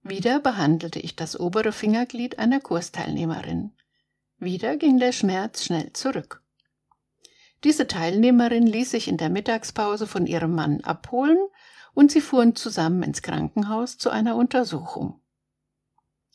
Wieder 0.02 0.38
behandelte 0.38 0.98
ich 0.98 1.16
das 1.16 1.40
obere 1.40 1.72
Fingerglied 1.72 2.38
einer 2.38 2.60
Kursteilnehmerin. 2.60 3.72
Wieder 4.38 4.76
ging 4.76 4.98
der 4.98 5.12
Schmerz 5.12 5.64
schnell 5.64 5.94
zurück. 5.94 6.42
Diese 7.64 7.86
Teilnehmerin 7.86 8.66
ließ 8.66 8.90
sich 8.90 9.08
in 9.08 9.16
der 9.16 9.30
Mittagspause 9.30 10.06
von 10.06 10.26
ihrem 10.26 10.54
Mann 10.54 10.82
abholen 10.82 11.38
und 11.94 12.12
sie 12.12 12.20
fuhren 12.20 12.54
zusammen 12.54 13.02
ins 13.02 13.22
Krankenhaus 13.22 13.96
zu 13.96 14.10
einer 14.10 14.36
Untersuchung. 14.36 15.22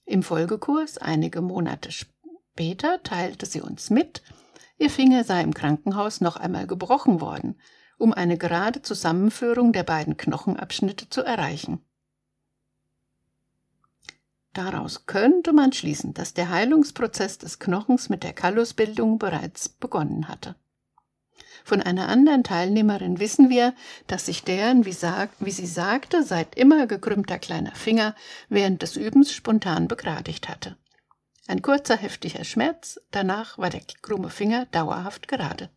Im 0.03 0.23
Folgekurs 0.23 0.97
einige 0.97 1.41
Monate 1.41 1.91
später 1.91 3.03
teilte 3.03 3.45
sie 3.45 3.61
uns 3.61 3.91
mit, 3.91 4.23
Ihr 4.77 4.89
Finger 4.89 5.23
sei 5.23 5.41
im 5.41 5.53
Krankenhaus 5.53 6.21
noch 6.21 6.35
einmal 6.35 6.67
gebrochen 6.67 7.19
worden, 7.19 7.59
um 7.97 8.13
eine 8.13 8.37
gerade 8.37 8.81
Zusammenführung 8.81 9.73
der 9.73 9.83
beiden 9.83 10.17
Knochenabschnitte 10.17 11.09
zu 11.09 11.23
erreichen. 11.23 11.79
Daraus 14.53 15.05
könnte 15.05 15.53
man 15.53 15.71
schließen, 15.71 16.13
dass 16.13 16.33
der 16.33 16.49
Heilungsprozess 16.49 17.37
des 17.37 17.59
Knochens 17.59 18.09
mit 18.09 18.23
der 18.23 18.33
Kallusbildung 18.33 19.19
bereits 19.19 19.69
begonnen 19.69 20.27
hatte. 20.27 20.55
Von 21.63 21.81
einer 21.81 22.07
anderen 22.07 22.43
Teilnehmerin 22.43 23.19
wissen 23.19 23.49
wir, 23.49 23.73
dass 24.07 24.25
sich 24.25 24.43
deren, 24.43 24.85
wie, 24.85 24.93
sag, 24.93 25.29
wie 25.39 25.51
sie 25.51 25.67
sagte, 25.67 26.23
seit 26.23 26.55
immer 26.55 26.87
gekrümmter 26.87 27.39
kleiner 27.39 27.75
Finger 27.75 28.15
während 28.49 28.81
des 28.81 28.95
Übens 28.95 29.31
spontan 29.31 29.87
begradigt 29.87 30.49
hatte. 30.49 30.77
Ein 31.47 31.61
kurzer, 31.61 31.95
heftiger 31.95 32.43
Schmerz, 32.43 32.99
danach 33.09 33.57
war 33.57 33.69
der 33.69 33.81
krumme 34.01 34.29
Finger 34.29 34.65
dauerhaft 34.67 35.29
gerade. 35.29 35.69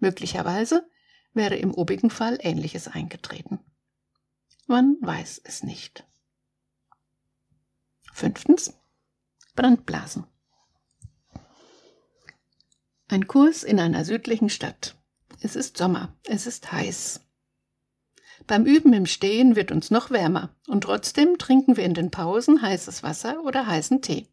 Möglicherweise 0.00 0.88
wäre 1.32 1.54
im 1.54 1.72
obigen 1.72 2.10
Fall 2.10 2.36
Ähnliches 2.40 2.88
eingetreten. 2.88 3.60
Man 4.66 4.96
weiß 5.00 5.40
es 5.44 5.62
nicht. 5.62 6.04
Fünftens. 8.12 8.74
Brandblasen. 9.54 10.26
Ein 13.06 13.26
Kurs 13.28 13.62
in 13.62 13.78
einer 13.78 14.04
südlichen 14.04 14.50
Stadt. 14.50 14.96
Es 15.40 15.54
ist 15.54 15.76
Sommer, 15.76 16.16
es 16.24 16.46
ist 16.46 16.72
heiß. 16.72 17.20
Beim 18.48 18.66
Üben 18.66 18.92
im 18.92 19.06
Stehen 19.06 19.54
wird 19.54 19.70
uns 19.70 19.90
noch 19.92 20.10
wärmer 20.10 20.56
und 20.66 20.82
trotzdem 20.82 21.38
trinken 21.38 21.76
wir 21.76 21.84
in 21.84 21.94
den 21.94 22.10
Pausen 22.10 22.62
heißes 22.62 23.04
Wasser 23.04 23.44
oder 23.44 23.66
heißen 23.66 24.02
Tee. 24.02 24.28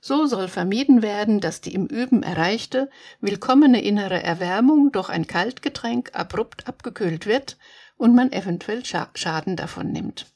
So 0.00 0.26
soll 0.26 0.48
vermieden 0.48 1.02
werden, 1.02 1.40
dass 1.40 1.60
die 1.60 1.74
im 1.74 1.86
Üben 1.86 2.22
erreichte, 2.22 2.90
willkommene 3.20 3.82
innere 3.82 4.22
Erwärmung 4.22 4.92
durch 4.92 5.08
ein 5.08 5.26
Kaltgetränk 5.26 6.10
abrupt 6.14 6.68
abgekühlt 6.68 7.26
wird 7.26 7.58
und 7.96 8.14
man 8.14 8.32
eventuell 8.32 8.84
Schaden 8.84 9.56
davon 9.56 9.92
nimmt. 9.92 10.26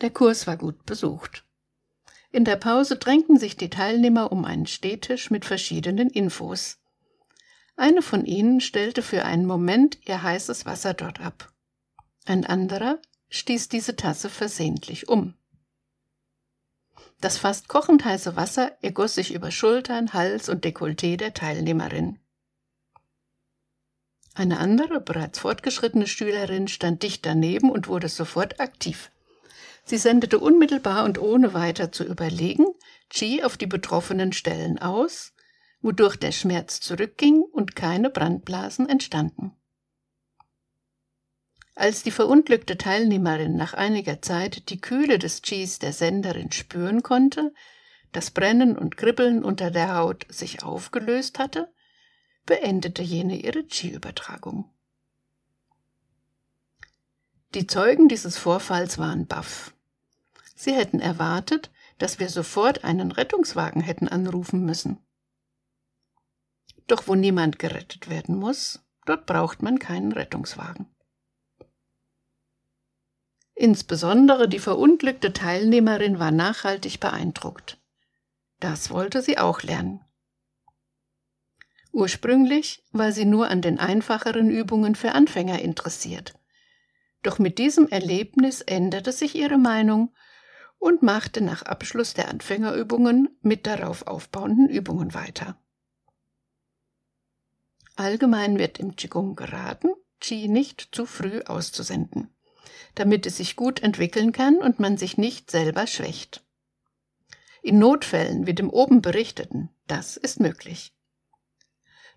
Der 0.00 0.10
Kurs 0.10 0.46
war 0.46 0.56
gut 0.56 0.86
besucht. 0.86 1.44
In 2.30 2.44
der 2.44 2.56
Pause 2.56 2.96
drängten 2.96 3.38
sich 3.38 3.56
die 3.56 3.70
Teilnehmer 3.70 4.30
um 4.30 4.44
einen 4.44 4.66
Stehtisch 4.66 5.30
mit 5.30 5.44
verschiedenen 5.44 6.10
Infos. 6.10 6.78
Eine 7.76 8.02
von 8.02 8.24
ihnen 8.24 8.60
stellte 8.60 9.02
für 9.02 9.24
einen 9.24 9.46
Moment 9.46 9.98
ihr 10.06 10.22
heißes 10.22 10.66
Wasser 10.66 10.94
dort 10.94 11.20
ab. 11.20 11.52
Ein 12.26 12.44
anderer 12.44 12.98
stieß 13.30 13.68
diese 13.68 13.96
Tasse 13.96 14.28
versehentlich 14.28 15.08
um. 15.08 15.34
Das 17.20 17.38
fast 17.38 17.68
kochend 17.68 18.04
heiße 18.04 18.36
Wasser 18.36 18.72
ergoss 18.80 19.14
sich 19.14 19.34
über 19.34 19.50
Schultern, 19.50 20.12
Hals 20.12 20.48
und 20.48 20.64
Dekolleté 20.64 21.16
der 21.16 21.34
Teilnehmerin. 21.34 22.18
Eine 24.34 24.58
andere, 24.58 25.00
bereits 25.00 25.40
fortgeschrittene 25.40 26.06
Schülerin 26.06 26.68
stand 26.68 27.02
dicht 27.02 27.26
daneben 27.26 27.70
und 27.70 27.88
wurde 27.88 28.08
sofort 28.08 28.60
aktiv. 28.60 29.10
Sie 29.84 29.96
sendete 29.96 30.38
unmittelbar 30.38 31.04
und 31.04 31.18
ohne 31.18 31.54
weiter 31.54 31.90
zu 31.90 32.04
überlegen 32.04 32.66
Chi 33.10 33.42
auf 33.42 33.56
die 33.56 33.66
betroffenen 33.66 34.32
Stellen 34.32 34.78
aus 34.78 35.32
wodurch 35.80 36.16
der 36.16 36.32
Schmerz 36.32 36.80
zurückging 36.80 37.42
und 37.42 37.76
keine 37.76 38.10
Brandblasen 38.10 38.88
entstanden. 38.88 39.52
Als 41.78 42.02
die 42.02 42.10
verunglückte 42.10 42.76
Teilnehmerin 42.76 43.54
nach 43.54 43.72
einiger 43.72 44.20
Zeit 44.20 44.68
die 44.68 44.80
Kühle 44.80 45.16
des 45.16 45.42
Cheese 45.42 45.78
der 45.78 45.92
Senderin 45.92 46.50
spüren 46.50 47.04
konnte, 47.04 47.54
das 48.10 48.32
Brennen 48.32 48.76
und 48.76 48.96
Kribbeln 48.96 49.44
unter 49.44 49.70
der 49.70 49.94
Haut 49.94 50.26
sich 50.28 50.64
aufgelöst 50.64 51.38
hatte, 51.38 51.72
beendete 52.46 53.02
jene 53.02 53.36
ihre 53.36 53.64
Chi-Übertragung. 53.64 54.68
Die 57.54 57.68
Zeugen 57.68 58.08
dieses 58.08 58.36
Vorfalls 58.36 58.98
waren 58.98 59.28
baff. 59.28 59.72
Sie 60.56 60.74
hätten 60.74 60.98
erwartet, 60.98 61.70
dass 61.98 62.18
wir 62.18 62.28
sofort 62.28 62.82
einen 62.82 63.12
Rettungswagen 63.12 63.82
hätten 63.82 64.08
anrufen 64.08 64.64
müssen. 64.64 64.98
Doch 66.88 67.06
wo 67.06 67.14
niemand 67.14 67.60
gerettet 67.60 68.10
werden 68.10 68.36
muss, 68.36 68.84
dort 69.06 69.26
braucht 69.26 69.62
man 69.62 69.78
keinen 69.78 70.10
Rettungswagen. 70.10 70.92
Insbesondere 73.60 74.48
die 74.48 74.60
verunglückte 74.60 75.32
Teilnehmerin 75.32 76.20
war 76.20 76.30
nachhaltig 76.30 77.00
beeindruckt. 77.00 77.76
Das 78.60 78.90
wollte 78.90 79.20
sie 79.20 79.36
auch 79.36 79.62
lernen. 79.62 80.00
Ursprünglich 81.90 82.84
war 82.92 83.10
sie 83.10 83.24
nur 83.24 83.48
an 83.48 83.60
den 83.60 83.80
einfacheren 83.80 84.48
Übungen 84.48 84.94
für 84.94 85.10
Anfänger 85.10 85.58
interessiert. 85.58 86.38
Doch 87.24 87.40
mit 87.40 87.58
diesem 87.58 87.88
Erlebnis 87.88 88.60
änderte 88.60 89.10
sich 89.10 89.34
ihre 89.34 89.58
Meinung 89.58 90.14
und 90.78 91.02
machte 91.02 91.40
nach 91.40 91.62
Abschluss 91.62 92.14
der 92.14 92.28
Anfängerübungen 92.28 93.28
mit 93.40 93.66
darauf 93.66 94.06
aufbauenden 94.06 94.68
Übungen 94.68 95.14
weiter. 95.14 95.60
Allgemein 97.96 98.60
wird 98.60 98.78
im 98.78 98.94
Qigong 98.94 99.34
geraten, 99.34 99.88
Qi 100.20 100.46
nicht 100.46 100.90
zu 100.92 101.06
früh 101.06 101.40
auszusenden, 101.42 102.32
damit 102.94 103.26
es 103.26 103.36
sich 103.36 103.56
gut 103.56 103.82
entwickeln 103.82 104.32
kann 104.32 104.56
und 104.56 104.80
man 104.80 104.96
sich 104.96 105.18
nicht 105.18 105.50
selber 105.50 105.86
schwächt. 105.86 106.42
In 107.62 107.78
Notfällen 107.78 108.46
wie 108.46 108.54
dem 108.54 108.70
oben 108.70 109.02
berichteten, 109.02 109.70
das 109.86 110.16
ist 110.16 110.40
möglich. 110.40 110.92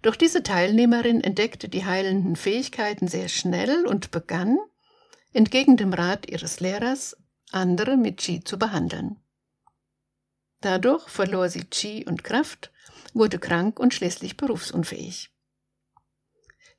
Doch 0.01 0.15
diese 0.15 0.43
Teilnehmerin 0.43 1.21
entdeckte 1.21 1.69
die 1.69 1.85
heilenden 1.85 2.35
Fähigkeiten 2.35 3.07
sehr 3.07 3.27
schnell 3.27 3.85
und 3.85 4.11
begann, 4.11 4.57
entgegen 5.33 5.77
dem 5.77 5.93
Rat 5.93 6.29
ihres 6.29 6.59
Lehrers, 6.59 7.17
andere 7.51 7.97
mit 7.97 8.17
Qi 8.17 8.43
zu 8.43 8.57
behandeln. 8.57 9.17
Dadurch 10.61 11.07
verlor 11.09 11.49
sie 11.49 11.63
Qi 11.63 12.05
und 12.05 12.23
Kraft, 12.23 12.71
wurde 13.13 13.39
krank 13.39 13.79
und 13.79 13.93
schließlich 13.93 14.37
berufsunfähig. 14.37 15.31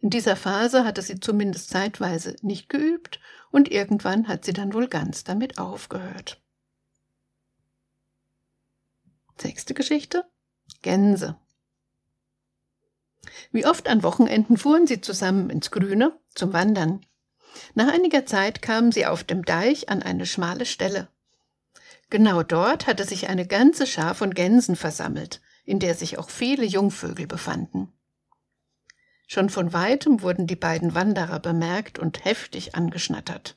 In 0.02 0.10
dieser 0.10 0.34
Phase 0.34 0.84
hatte 0.84 1.00
sie 1.00 1.20
zumindest 1.20 1.70
zeitweise 1.70 2.34
nicht 2.42 2.68
geübt 2.68 3.20
und 3.52 3.70
irgendwann 3.70 4.26
hat 4.26 4.44
sie 4.44 4.52
dann 4.52 4.74
wohl 4.74 4.88
ganz 4.88 5.22
damit 5.22 5.58
aufgehört. 5.58 6.42
Sechste 9.38 9.74
Geschichte. 9.74 10.24
Gänse. 10.82 11.36
Wie 13.52 13.64
oft 13.64 13.88
an 13.88 14.02
Wochenenden 14.02 14.56
fuhren 14.56 14.88
sie 14.88 15.00
zusammen 15.00 15.50
ins 15.50 15.70
Grüne 15.70 16.18
zum 16.34 16.52
Wandern. 16.52 17.06
Nach 17.74 17.92
einiger 17.92 18.26
Zeit 18.26 18.60
kamen 18.60 18.90
sie 18.90 19.06
auf 19.06 19.22
dem 19.22 19.44
Deich 19.44 19.88
an 19.88 20.02
eine 20.02 20.26
schmale 20.26 20.66
Stelle. 20.66 21.08
Genau 22.10 22.42
dort 22.42 22.88
hatte 22.88 23.04
sich 23.04 23.28
eine 23.28 23.46
ganze 23.46 23.86
Schar 23.86 24.16
von 24.16 24.34
Gänsen 24.34 24.74
versammelt, 24.74 25.40
in 25.64 25.78
der 25.78 25.94
sich 25.94 26.18
auch 26.18 26.28
viele 26.28 26.64
Jungvögel 26.64 27.28
befanden. 27.28 27.92
Schon 29.32 29.48
von 29.48 29.72
weitem 29.72 30.20
wurden 30.20 30.46
die 30.46 30.56
beiden 30.56 30.94
Wanderer 30.94 31.40
bemerkt 31.40 31.98
und 31.98 32.22
heftig 32.26 32.74
angeschnattert. 32.74 33.56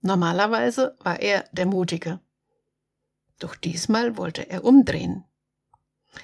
Normalerweise 0.00 0.96
war 0.98 1.20
er 1.20 1.44
der 1.52 1.66
Mutige. 1.66 2.18
Doch 3.38 3.54
diesmal 3.54 4.16
wollte 4.16 4.50
er 4.50 4.64
umdrehen. 4.64 5.24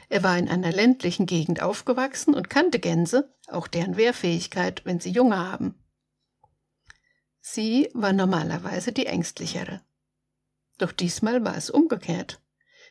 Er 0.08 0.24
war 0.24 0.36
in 0.36 0.48
einer 0.48 0.72
ländlichen 0.72 1.26
Gegend 1.26 1.62
aufgewachsen 1.62 2.34
und 2.34 2.50
kannte 2.50 2.80
Gänse, 2.80 3.32
auch 3.46 3.68
deren 3.68 3.96
Wehrfähigkeit, 3.96 4.84
wenn 4.84 4.98
sie 4.98 5.10
Junge 5.10 5.38
haben. 5.38 5.80
Sie 7.38 7.88
war 7.94 8.12
normalerweise 8.12 8.90
die 8.90 9.06
ängstlichere. 9.06 9.80
Doch 10.78 10.90
diesmal 10.90 11.44
war 11.44 11.56
es 11.56 11.70
umgekehrt. 11.70 12.40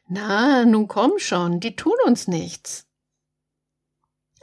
Na, 0.07 0.63
nun 0.63 0.87
komm 0.87 1.19
schon, 1.19 1.59
die 1.59 1.75
tun 1.75 1.97
uns 2.05 2.29
nichts 2.29 2.87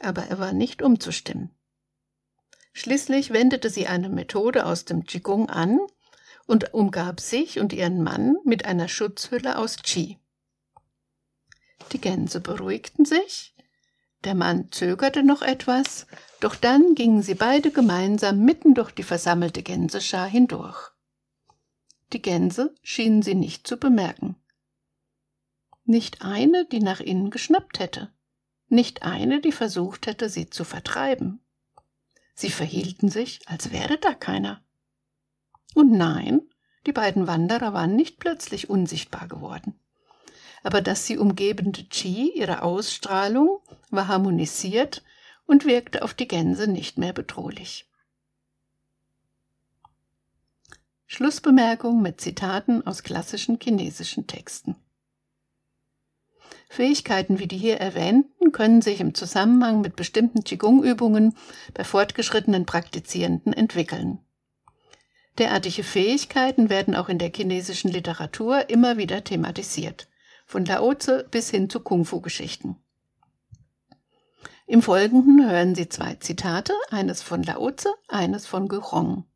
aber 0.00 0.24
er 0.24 0.38
war 0.38 0.52
nicht 0.52 0.82
umzustimmen. 0.82 1.50
Schließlich 2.72 3.30
wendete 3.30 3.68
sie 3.68 3.86
eine 3.86 4.08
Methode 4.08 4.64
aus 4.64 4.84
dem 4.84 5.04
Qigong 5.04 5.50
an 5.50 5.78
und 6.46 6.72
umgab 6.72 7.20
sich 7.20 7.60
und 7.60 7.72
ihren 7.72 8.02
Mann 8.02 8.36
mit 8.44 8.64
einer 8.64 8.88
Schutzhülle 8.88 9.58
aus 9.58 9.76
Qi. 9.82 10.18
Die 11.92 12.00
Gänse 12.00 12.40
beruhigten 12.40 13.04
sich, 13.04 13.54
der 14.24 14.34
Mann 14.34 14.70
zögerte 14.70 15.22
noch 15.22 15.42
etwas, 15.42 16.06
doch 16.40 16.54
dann 16.54 16.94
gingen 16.94 17.22
sie 17.22 17.34
beide 17.34 17.70
gemeinsam 17.70 18.44
mitten 18.44 18.74
durch 18.74 18.92
die 18.92 19.02
versammelte 19.02 19.62
Gänseschar 19.62 20.28
hindurch. 20.28 20.90
Die 22.12 22.22
Gänse 22.22 22.74
schienen 22.82 23.22
sie 23.22 23.34
nicht 23.34 23.66
zu 23.66 23.76
bemerken. 23.76 24.36
Nicht 25.84 26.22
eine, 26.22 26.66
die 26.66 26.80
nach 26.80 27.00
ihnen 27.00 27.30
geschnappt 27.30 27.78
hätte 27.80 28.12
nicht 28.72 29.02
eine, 29.02 29.40
die 29.40 29.52
versucht 29.52 30.06
hätte, 30.06 30.28
sie 30.28 30.50
zu 30.50 30.64
vertreiben. 30.64 31.40
Sie 32.34 32.50
verhielten 32.50 33.08
sich, 33.08 33.40
als 33.46 33.70
wäre 33.70 33.98
da 33.98 34.14
keiner. 34.14 34.64
Und 35.74 35.92
nein, 35.92 36.40
die 36.86 36.92
beiden 36.92 37.26
Wanderer 37.26 37.72
waren 37.72 37.94
nicht 37.94 38.18
plötzlich 38.18 38.68
unsichtbar 38.68 39.28
geworden. 39.28 39.78
Aber 40.62 40.80
das 40.80 41.06
sie 41.06 41.18
umgebende 41.18 41.84
Qi, 41.84 42.32
ihre 42.34 42.62
Ausstrahlung, 42.62 43.60
war 43.90 44.08
harmonisiert 44.08 45.02
und 45.46 45.64
wirkte 45.64 46.02
auf 46.02 46.14
die 46.14 46.28
Gänse 46.28 46.66
nicht 46.66 46.98
mehr 46.98 47.12
bedrohlich. 47.12 47.88
Schlussbemerkung 51.06 52.00
mit 52.00 52.20
Zitaten 52.20 52.86
aus 52.86 53.02
klassischen 53.02 53.58
chinesischen 53.60 54.26
Texten. 54.26 54.76
Fähigkeiten 56.72 57.38
wie 57.38 57.46
die 57.46 57.58
hier 57.58 57.82
erwähnten 57.82 58.50
können 58.50 58.80
sich 58.80 59.00
im 59.00 59.12
Zusammenhang 59.12 59.82
mit 59.82 59.94
bestimmten 59.94 60.42
Qigong-Übungen 60.42 61.36
bei 61.74 61.84
fortgeschrittenen 61.84 62.64
Praktizierenden 62.64 63.52
entwickeln. 63.52 64.20
Derartige 65.36 65.84
Fähigkeiten 65.84 66.70
werden 66.70 66.96
auch 66.96 67.10
in 67.10 67.18
der 67.18 67.30
chinesischen 67.30 67.90
Literatur 67.90 68.70
immer 68.70 68.96
wieder 68.96 69.22
thematisiert, 69.22 70.08
von 70.46 70.64
Laoze 70.64 71.28
bis 71.30 71.50
hin 71.50 71.68
zu 71.68 71.80
Kung-Fu-Geschichten. 71.80 72.76
Im 74.66 74.80
Folgenden 74.80 75.50
hören 75.50 75.74
Sie 75.74 75.90
zwei 75.90 76.14
Zitate, 76.14 76.72
eines 76.88 77.20
von 77.20 77.42
Laoze, 77.42 77.92
eines 78.08 78.46
von 78.46 78.68
Gehong. 78.68 79.26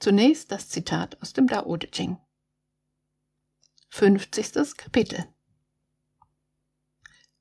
Zunächst 0.00 0.50
das 0.50 0.68
Zitat 0.68 1.22
aus 1.22 1.34
dem 1.34 1.46
Dao 1.46 1.76
De 1.76 1.88
Ching. 1.88 2.18
50. 3.90 4.76
Kapitel 4.76 5.28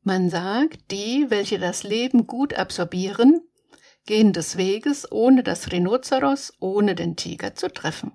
man 0.03 0.29
sagt, 0.29 0.91
die, 0.91 1.29
welche 1.29 1.59
das 1.59 1.83
Leben 1.83 2.27
gut 2.27 2.53
absorbieren, 2.53 3.41
gehen 4.05 4.33
des 4.33 4.57
Weges, 4.57 5.09
ohne 5.11 5.43
das 5.43 5.71
Rhinoceros, 5.71 6.53
ohne 6.59 6.95
den 6.95 7.15
Tiger 7.15 7.55
zu 7.55 7.71
treffen. 7.71 8.11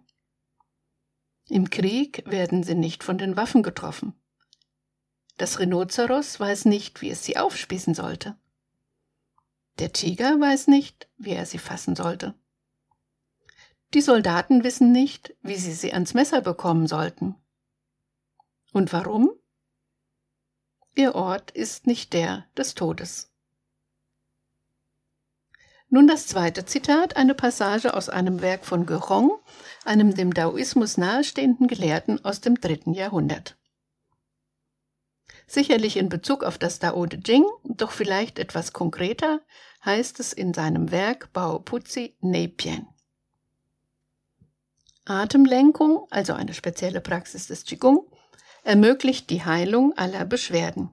Im 1.48 1.70
Krieg 1.70 2.22
werden 2.27 2.62
sie 2.62 2.74
nicht 2.74 3.03
von 3.03 3.16
den 3.16 3.37
Waffen 3.37 3.62
getroffen. 3.62 4.12
Das 5.38 5.59
Rhinoceros 5.59 6.38
weiß 6.38 6.66
nicht, 6.66 7.01
wie 7.01 7.11
es 7.11 7.24
sie 7.24 7.38
aufspießen 7.38 7.94
sollte. 7.94 8.37
Der 9.79 9.92
Tiger 9.92 10.38
weiß 10.38 10.66
nicht, 10.66 11.09
wie 11.16 11.31
er 11.31 11.46
sie 11.46 11.59
fassen 11.59 11.96
sollte. 11.96 12.35
Die 13.94 14.01
Soldaten 14.03 14.64
wissen 14.64 14.92
nicht, 14.92 15.35
wie 15.40 15.57
sie 15.57 15.72
sie 15.72 15.94
ans 15.94 16.12
Messer 16.12 16.42
bekommen 16.42 16.87
sollten. 16.87 17.37
Und 18.72 18.92
warum? 18.92 19.31
Ihr 20.99 21.15
Ort 21.15 21.53
ist 21.53 21.87
nicht 21.87 22.13
der 22.13 22.47
des 22.57 22.75
Todes. 22.75 23.31
Nun 25.89 26.09
das 26.09 26.27
zweite 26.27 26.65
Zitat, 26.65 27.17
eine 27.17 27.37
Passage 27.37 27.95
aus 27.95 28.09
einem 28.09 28.41
Werk 28.41 28.65
von 28.65 28.85
Gehong, 28.85 29.39
einem 29.85 30.17
dem 30.17 30.35
Daoismus 30.35 30.97
nahestehenden 30.97 31.69
Gelehrten 31.69 32.25
aus 32.25 32.41
dem 32.41 32.61
dritten 32.61 32.95
Jahrhundert. 32.95 33.57
Sicherlich 35.47 35.97
in 35.97 36.09
Bezug 36.09 36.43
auf 36.43 36.59
das 36.59 36.81
Dao 36.81 37.07
De 37.07 37.21
Jing, 37.25 37.45
doch 37.63 37.93
vielleicht 37.93 38.41
etwas 38.41 38.73
konkreter, 38.73 39.41
heißt 39.85 40.19
es 40.19 40.33
in 40.33 40.53
seinem 40.53 40.91
Werk 40.91 41.33
Bao 41.33 41.61
Puzi 41.61 42.17
Neipien. 42.23 42.89
Atemlenkung, 45.05 46.09
also 46.11 46.33
eine 46.33 46.55
spezielle 46.55 47.01
Praxis 47.01 47.47
des 47.47 47.65
Qigong, 47.65 48.05
ermöglicht 48.68 49.31
die 49.31 49.46
Heilung 49.46 49.96
aller 49.96 50.26
Beschwerden. 50.26 50.92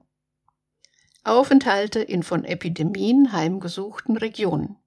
Aufenthalte 1.24 2.00
in 2.00 2.22
von 2.22 2.46
Epidemien 2.46 3.32
heimgesuchten 3.32 4.16
Regionen. 4.16 4.78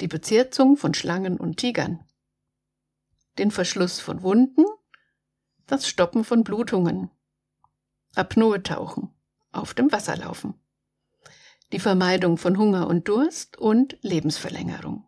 Die 0.00 0.08
Bezirzung 0.08 0.76
von 0.76 0.94
Schlangen 0.94 1.38
und 1.38 1.58
Tigern. 1.58 2.04
Den 3.38 3.52
Verschluss 3.52 4.00
von 4.00 4.22
Wunden. 4.22 4.64
Das 5.68 5.86
Stoppen 5.86 6.24
von 6.24 6.42
Blutungen. 6.42 7.12
Apnoe-Tauchen. 8.16 9.14
Auf 9.52 9.74
dem 9.74 9.92
Wasser 9.92 10.16
laufen. 10.16 10.54
Die 11.70 11.78
Vermeidung 11.78 12.36
von 12.36 12.58
Hunger 12.58 12.88
und 12.88 13.06
Durst 13.06 13.58
und 13.58 13.96
Lebensverlängerung. 14.00 15.06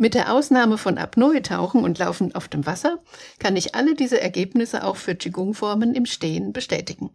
Mit 0.00 0.14
der 0.14 0.32
Ausnahme 0.32 0.78
von 0.78 0.96
Apnoe-Tauchen 0.96 1.82
und 1.82 1.98
Laufen 1.98 2.32
auf 2.36 2.46
dem 2.46 2.66
Wasser 2.66 3.00
kann 3.40 3.56
ich 3.56 3.74
alle 3.74 3.96
diese 3.96 4.20
Ergebnisse 4.20 4.84
auch 4.84 4.96
für 4.96 5.16
Qigong-Formen 5.16 5.92
im 5.92 6.06
Stehen 6.06 6.52
bestätigen. 6.52 7.10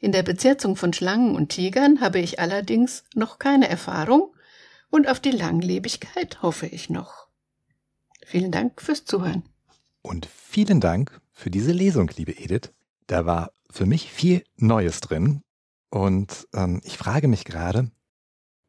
In 0.00 0.10
der 0.10 0.24
Bezirzung 0.24 0.74
von 0.74 0.92
Schlangen 0.92 1.36
und 1.36 1.50
Tigern 1.50 2.00
habe 2.00 2.18
ich 2.18 2.40
allerdings 2.40 3.04
noch 3.14 3.38
keine 3.38 3.68
Erfahrung 3.68 4.34
und 4.90 5.08
auf 5.08 5.20
die 5.20 5.30
Langlebigkeit 5.30 6.42
hoffe 6.42 6.66
ich 6.66 6.90
noch. 6.90 7.28
Vielen 8.26 8.50
Dank 8.50 8.82
fürs 8.82 9.04
Zuhören. 9.04 9.44
Und 10.02 10.26
vielen 10.26 10.80
Dank 10.80 11.20
für 11.30 11.50
diese 11.50 11.70
Lesung, 11.70 12.10
liebe 12.16 12.36
Edith. 12.36 12.72
Da 13.06 13.24
war 13.24 13.52
für 13.70 13.86
mich 13.86 14.10
viel 14.10 14.42
Neues 14.56 15.00
drin. 15.00 15.42
Und 15.90 16.48
ähm, 16.54 16.80
ich 16.82 16.98
frage 16.98 17.28
mich 17.28 17.44
gerade, 17.44 17.92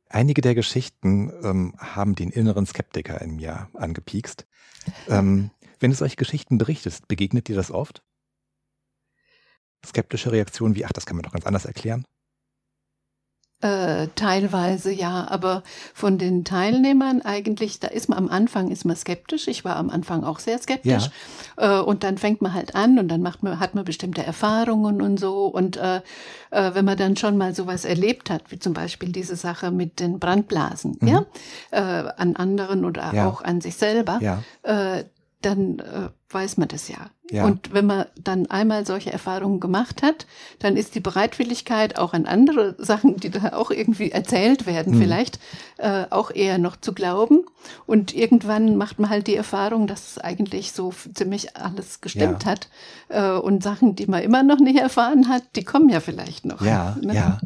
Einige 0.09 0.41
der 0.41 0.55
Geschichten 0.55 1.31
ähm, 1.43 1.73
haben 1.77 2.15
den 2.15 2.29
inneren 2.29 2.65
Skeptiker 2.65 3.21
in 3.21 3.35
mir 3.35 3.69
angepiekst. 3.73 4.45
Ähm, 5.07 5.51
wenn 5.79 5.91
du 5.91 5.97
solche 5.97 6.15
Geschichten 6.15 6.57
berichtest, 6.57 7.07
begegnet 7.07 7.47
dir 7.47 7.55
das 7.55 7.71
oft? 7.71 8.03
Skeptische 9.85 10.31
Reaktionen 10.31 10.75
wie, 10.75 10.85
ach, 10.85 10.91
das 10.93 11.05
kann 11.05 11.15
man 11.15 11.23
doch 11.23 11.31
ganz 11.31 11.45
anders 11.45 11.65
erklären? 11.65 12.05
Äh, 13.61 14.09
teilweise 14.15 14.91
ja, 14.91 15.27
aber 15.29 15.63
von 15.93 16.17
den 16.17 16.43
Teilnehmern 16.43 17.21
eigentlich, 17.21 17.79
da 17.79 17.87
ist 17.87 18.09
man 18.09 18.17
am 18.17 18.29
Anfang 18.29 18.69
ist 18.69 18.83
man 18.83 18.97
skeptisch. 18.97 19.47
Ich 19.47 19.63
war 19.63 19.77
am 19.77 19.89
Anfang 19.89 20.25
auch 20.25 20.39
sehr 20.39 20.59
skeptisch. 20.59 21.09
Ja. 21.57 21.79
Äh, 21.79 21.81
und 21.81 22.03
dann 22.03 22.17
fängt 22.17 22.41
man 22.41 22.53
halt 22.53 22.75
an 22.75 22.99
und 22.99 23.07
dann 23.07 23.21
macht 23.21 23.43
man, 23.43 23.59
hat 23.59 23.73
man 23.73 23.85
bestimmte 23.85 24.23
Erfahrungen 24.23 25.01
und 25.01 25.17
so. 25.17 25.45
Und 25.45 25.77
äh, 25.77 26.01
äh, 26.51 26.75
wenn 26.75 26.83
man 26.83 26.97
dann 26.97 27.15
schon 27.15 27.37
mal 27.37 27.55
sowas 27.55 27.85
erlebt 27.85 28.29
hat, 28.29 28.51
wie 28.51 28.59
zum 28.59 28.73
Beispiel 28.73 29.13
diese 29.13 29.37
Sache 29.37 29.71
mit 29.71 30.01
den 30.01 30.19
Brandblasen, 30.19 30.97
mhm. 30.99 31.07
ja, 31.07 31.25
äh, 31.71 32.09
an 32.17 32.35
anderen 32.35 32.83
oder 32.83 33.13
ja. 33.13 33.25
auch 33.25 33.41
an 33.41 33.61
sich 33.61 33.77
selber, 33.77 34.19
ja. 34.21 34.43
Dann 35.45 35.79
äh, 35.79 36.09
weiß 36.29 36.57
man 36.57 36.67
das 36.67 36.87
ja. 36.89 37.09
ja. 37.29 37.45
Und 37.45 37.73
wenn 37.73 37.85
man 37.85 38.05
dann 38.21 38.47
einmal 38.47 38.85
solche 38.85 39.11
Erfahrungen 39.11 39.59
gemacht 39.59 40.01
hat, 40.01 40.25
dann 40.59 40.75
ist 40.75 40.95
die 40.95 40.99
Bereitwilligkeit 40.99 41.97
auch 41.97 42.13
an 42.13 42.25
andere 42.25 42.75
Sachen, 42.77 43.17
die 43.17 43.29
da 43.29 43.53
auch 43.53 43.71
irgendwie 43.71 44.11
erzählt 44.11 44.65
werden, 44.65 44.93
hm. 44.93 45.01
vielleicht 45.01 45.39
äh, 45.77 46.05
auch 46.09 46.31
eher 46.31 46.57
noch 46.57 46.75
zu 46.75 46.93
glauben. 46.93 47.45
Und 47.85 48.13
irgendwann 48.13 48.75
macht 48.75 48.99
man 48.99 49.09
halt 49.09 49.27
die 49.27 49.35
Erfahrung, 49.35 49.87
dass 49.87 50.11
es 50.11 50.17
eigentlich 50.17 50.71
so 50.71 50.93
ziemlich 51.13 51.55
alles 51.55 52.01
gestimmt 52.01 52.43
ja. 52.43 52.51
hat. 52.51 52.69
Äh, 53.09 53.37
und 53.39 53.63
Sachen, 53.63 53.95
die 53.95 54.07
man 54.07 54.23
immer 54.23 54.43
noch 54.43 54.59
nicht 54.59 54.79
erfahren 54.79 55.29
hat, 55.29 55.43
die 55.55 55.63
kommen 55.63 55.89
ja 55.89 55.99
vielleicht 55.99 56.45
noch. 56.45 56.61
Ja, 56.61 56.97
ne? 57.01 57.13
ja. 57.13 57.39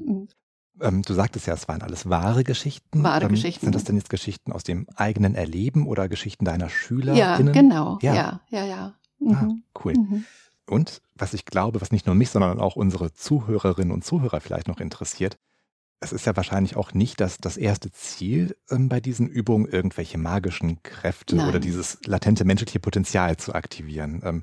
Hm. 0.80 0.88
Ähm, 0.88 1.02
du 1.02 1.14
sagtest 1.14 1.48
ja, 1.48 1.54
es 1.54 1.68
waren 1.68 1.82
alles 1.82 2.10
wahre 2.10 2.44
Geschichten. 2.44 3.04
Wahre 3.04 3.26
ähm, 3.26 3.32
Geschichten. 3.32 3.66
Sind 3.66 3.76
das 3.76 3.84
denn 3.84 3.98
jetzt 3.98 4.10
Geschichten 4.10 4.52
aus 4.52 4.64
dem 4.64 4.88
eigenen 4.96 5.36
Erleben 5.36 5.88
oder 5.88 6.10
Geschichten 6.10 6.46
deiner 6.46 6.70
Schüler? 6.70 7.14
Ja, 7.14 7.38
genau. 7.38 8.00
Ja, 8.02 8.14
ja, 8.14 8.42
ja. 8.50 8.66
ja. 8.66 8.94
Mhm. 9.20 9.34
Ah, 9.34 9.80
cool. 9.84 9.94
Mhm. 9.94 10.26
Und 10.68 11.02
was 11.16 11.34
ich 11.34 11.46
glaube, 11.46 11.82
was 11.82 11.92
nicht 11.92 12.06
nur 12.06 12.16
mich, 12.16 12.30
sondern 12.30 12.60
auch 12.60 12.76
unsere 12.76 13.12
Zuhörerinnen 13.12 13.92
und 13.92 14.06
Zuhörer 14.06 14.40
vielleicht 14.40 14.68
noch 14.68 14.80
interessiert, 14.80 15.38
es 16.00 16.14
ist 16.14 16.26
ja 16.26 16.36
wahrscheinlich 16.36 16.78
auch 16.78 16.94
nicht 16.94 17.20
das, 17.20 17.38
das 17.38 17.58
erste 17.58 17.92
Ziel 17.92 18.56
ähm, 18.70 18.88
bei 18.88 19.02
diesen 19.02 19.28
Übungen, 19.28 19.66
irgendwelche 19.66 20.18
magischen 20.18 20.82
Kräfte 20.82 21.36
Nein. 21.36 21.50
oder 21.50 21.60
dieses 21.60 21.98
latente 22.06 22.46
menschliche 22.46 22.80
Potenzial 22.80 23.36
zu 23.38 23.54
aktivieren. 23.54 24.22
Ähm, 24.24 24.42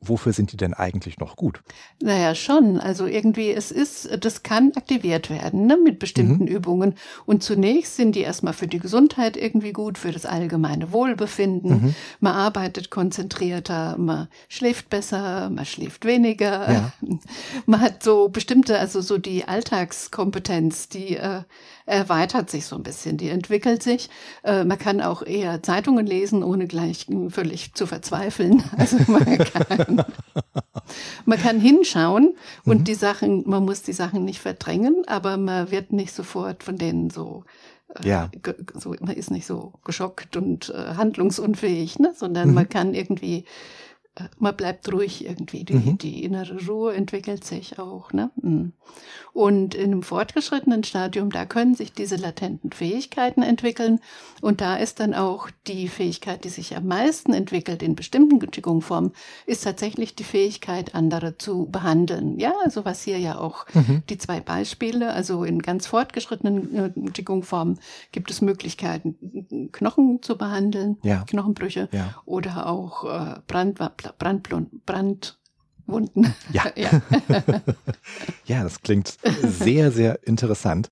Wofür 0.00 0.32
sind 0.32 0.52
die 0.52 0.56
denn 0.56 0.74
eigentlich 0.74 1.18
noch 1.18 1.34
gut? 1.34 1.60
Naja, 2.00 2.36
schon. 2.36 2.78
Also 2.78 3.06
irgendwie, 3.06 3.50
es 3.50 3.72
ist, 3.72 4.24
das 4.24 4.44
kann 4.44 4.70
aktiviert 4.76 5.28
werden 5.28 5.66
ne, 5.66 5.76
mit 5.76 5.98
bestimmten 5.98 6.44
mhm. 6.44 6.48
Übungen. 6.48 6.94
Und 7.26 7.42
zunächst 7.42 7.96
sind 7.96 8.14
die 8.14 8.20
erstmal 8.20 8.52
für 8.52 8.68
die 8.68 8.78
Gesundheit 8.78 9.36
irgendwie 9.36 9.72
gut, 9.72 9.98
für 9.98 10.12
das 10.12 10.24
allgemeine 10.24 10.92
Wohlbefinden. 10.92 11.70
Mhm. 11.70 11.94
Man 12.20 12.32
arbeitet 12.32 12.90
konzentrierter, 12.90 13.98
man 13.98 14.28
schläft 14.48 14.88
besser, 14.88 15.50
man 15.50 15.66
schläft 15.66 16.04
weniger. 16.04 16.72
Ja. 16.72 16.92
Man 17.66 17.80
hat 17.80 18.02
so 18.02 18.28
bestimmte, 18.28 18.78
also 18.78 19.00
so 19.00 19.18
die 19.18 19.46
Alltagskompetenz, 19.46 20.88
die 20.88 21.16
äh, 21.16 21.42
erweitert 21.86 22.50
sich 22.50 22.66
so 22.66 22.76
ein 22.76 22.82
bisschen, 22.82 23.16
die 23.16 23.28
entwickelt 23.28 23.82
sich. 23.82 24.10
Äh, 24.44 24.64
man 24.64 24.78
kann 24.78 25.00
auch 25.00 25.22
eher 25.22 25.62
Zeitungen 25.62 26.06
lesen, 26.06 26.42
ohne 26.42 26.66
gleich 26.66 27.06
völlig 27.28 27.74
zu 27.74 27.86
verzweifeln. 27.86 28.62
Also 28.78 28.96
man 29.06 29.38
kann, 29.38 30.04
man 31.24 31.38
kann 31.38 31.60
hinschauen 31.60 32.34
und 32.64 32.80
mhm. 32.80 32.84
die 32.84 32.94
Sachen, 32.94 33.48
man 33.48 33.64
muss 33.64 33.82
die 33.82 33.92
Sachen 33.92 34.24
nicht 34.24 34.40
verdrängen, 34.40 35.04
aber 35.06 35.36
man 35.36 35.70
wird 35.70 35.92
nicht 35.92 36.12
sofort 36.12 36.64
von 36.64 36.78
denen 36.78 37.10
so 37.10 37.44
äh, 37.94 38.08
ja. 38.08 38.30
so, 38.74 38.94
man 39.00 39.14
ist 39.14 39.30
nicht 39.30 39.46
so 39.46 39.74
geschockt 39.84 40.36
und 40.36 40.70
äh, 40.70 40.94
handlungsunfähig, 40.96 41.98
ne? 41.98 42.12
sondern 42.16 42.48
mhm. 42.48 42.54
man 42.54 42.68
kann 42.68 42.94
irgendwie 42.94 43.44
man 44.38 44.54
bleibt 44.56 44.92
ruhig 44.92 45.24
irgendwie. 45.24 45.64
Die, 45.64 45.74
mhm. 45.74 45.98
die 45.98 46.22
innere 46.22 46.66
Ruhe 46.66 46.94
entwickelt 46.94 47.44
sich 47.44 47.78
auch. 47.78 48.12
Ne? 48.12 48.30
Mhm. 48.42 48.72
Und 49.32 49.74
in 49.74 49.92
einem 49.92 50.02
fortgeschrittenen 50.02 50.84
Stadium, 50.84 51.30
da 51.30 51.46
können 51.46 51.74
sich 51.74 51.94
diese 51.94 52.16
latenten 52.16 52.72
Fähigkeiten 52.72 53.42
entwickeln. 53.42 54.00
Und 54.42 54.60
da 54.60 54.76
ist 54.76 55.00
dann 55.00 55.14
auch 55.14 55.48
die 55.66 55.88
Fähigkeit, 55.88 56.44
die 56.44 56.50
sich 56.50 56.76
am 56.76 56.86
meisten 56.86 57.32
entwickelt 57.32 57.82
in 57.82 57.96
bestimmten 57.96 58.38
Qigong-Formen, 58.38 59.12
ist 59.46 59.64
tatsächlich 59.64 60.14
die 60.14 60.24
Fähigkeit, 60.24 60.94
andere 60.94 61.38
zu 61.38 61.68
behandeln. 61.70 62.38
Ja, 62.38 62.52
also 62.62 62.84
was 62.84 63.02
hier 63.02 63.18
ja 63.18 63.38
auch 63.38 63.64
mhm. 63.72 64.02
die 64.10 64.18
zwei 64.18 64.40
Beispiele, 64.40 65.12
also 65.12 65.44
in 65.44 65.62
ganz 65.62 65.86
fortgeschrittenen 65.86 66.74
äh, 66.74 67.10
Qigong-Formen 67.12 67.80
gibt 68.12 68.30
es 68.30 68.42
Möglichkeiten, 68.42 69.70
Knochen 69.72 70.20
zu 70.20 70.36
behandeln, 70.36 70.98
ja. 71.02 71.24
Knochenbrüche 71.26 71.88
ja. 71.92 72.14
oder 72.26 72.66
auch 72.66 73.04
äh, 73.04 73.40
Brand 73.46 73.80
Brandwunden. 74.18 76.34
Ja. 76.52 76.64
ja. 76.76 76.90
ja, 78.46 78.62
das 78.62 78.80
klingt 78.80 79.16
sehr, 79.42 79.90
sehr 79.90 80.26
interessant. 80.26 80.90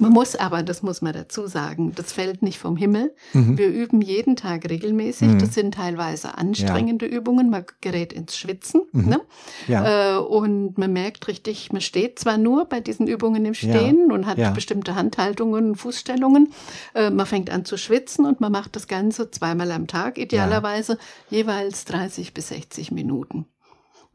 Man 0.00 0.12
muss 0.12 0.36
aber, 0.36 0.62
das 0.62 0.82
muss 0.82 1.02
man 1.02 1.12
dazu 1.12 1.46
sagen, 1.46 1.92
das 1.94 2.12
fällt 2.12 2.42
nicht 2.42 2.58
vom 2.58 2.76
Himmel. 2.76 3.14
Mhm. 3.32 3.58
Wir 3.58 3.68
üben 3.68 4.00
jeden 4.00 4.36
Tag 4.36 4.68
regelmäßig. 4.68 5.28
Mhm. 5.28 5.38
Das 5.38 5.54
sind 5.54 5.74
teilweise 5.74 6.36
anstrengende 6.36 7.06
ja. 7.10 7.16
Übungen. 7.16 7.50
Man 7.50 7.64
gerät 7.80 8.12
ins 8.12 8.36
Schwitzen. 8.36 8.82
Mhm. 8.92 9.08
Ne? 9.08 9.20
Ja. 9.68 10.16
Äh, 10.16 10.18
und 10.18 10.78
man 10.78 10.92
merkt 10.92 11.28
richtig, 11.28 11.72
man 11.72 11.80
steht 11.80 12.18
zwar 12.18 12.38
nur 12.38 12.64
bei 12.64 12.80
diesen 12.80 13.06
Übungen 13.06 13.44
im 13.44 13.54
Stehen 13.54 14.08
ja. 14.08 14.14
und 14.14 14.26
hat 14.26 14.54
bestimmte 14.54 14.94
Handhaltungen, 14.94 15.76
Fußstellungen. 15.76 16.52
Äh, 16.94 17.10
man 17.10 17.26
fängt 17.26 17.50
an 17.50 17.64
zu 17.64 17.76
schwitzen 17.76 18.24
und 18.24 18.40
man 18.40 18.52
macht 18.52 18.76
das 18.76 18.88
Ganze 18.88 19.30
zweimal 19.30 19.70
am 19.72 19.86
Tag, 19.86 20.18
idealerweise 20.18 20.98
jeweils 21.28 21.84
30 21.84 22.34
bis 22.34 22.48
60 22.48 22.90
Minuten. 22.90 23.46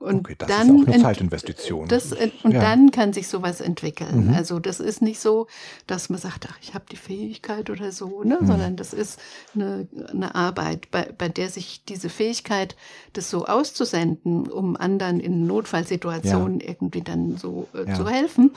Und 0.06 0.20
okay, 0.20 0.36
das 0.38 0.48
dann 0.48 0.78
ist 0.78 0.88
auch 0.88 0.94
eine 0.94 1.04
Zeitinvestition. 1.04 1.88
Das, 1.88 2.14
und 2.44 2.52
ja. 2.52 2.62
dann 2.62 2.92
kann 2.92 3.12
sich 3.12 3.28
sowas 3.28 3.60
entwickeln. 3.60 4.28
Mhm. 4.28 4.34
Also 4.34 4.60
das 4.60 4.80
ist 4.80 5.02
nicht 5.02 5.20
so, 5.20 5.48
dass 5.88 6.10
man 6.10 6.20
sagt, 6.20 6.48
ach, 6.50 6.58
ich 6.62 6.74
habe 6.74 6.86
die 6.92 6.96
Fähigkeit 6.96 7.70
oder 7.70 7.92
so, 7.92 8.24
ne? 8.24 8.38
Mhm. 8.40 8.48
sondern 8.48 8.76
das 8.76 8.94
ist 8.94 9.20
eine, 9.56 9.88
eine 10.12 10.36
Arbeit, 10.36 10.92
bei, 10.92 11.12
bei 11.18 11.28
der 11.28 11.50
sich 11.50 11.84
diese 11.86 12.10
Fähigkeit, 12.10 12.76
das 13.14 13.30
so 13.30 13.46
auszusenden, 13.46 14.48
um 14.48 14.78
anderen 14.78 15.20
in 15.20 15.48
Notfallsituationen 15.48 16.60
ja. 16.60 16.70
irgendwie 16.70 17.02
dann 17.02 17.38
so 17.38 17.68
äh, 17.74 17.90
ja. 17.90 17.96
zu 17.96 18.08
helfen, 18.08 18.52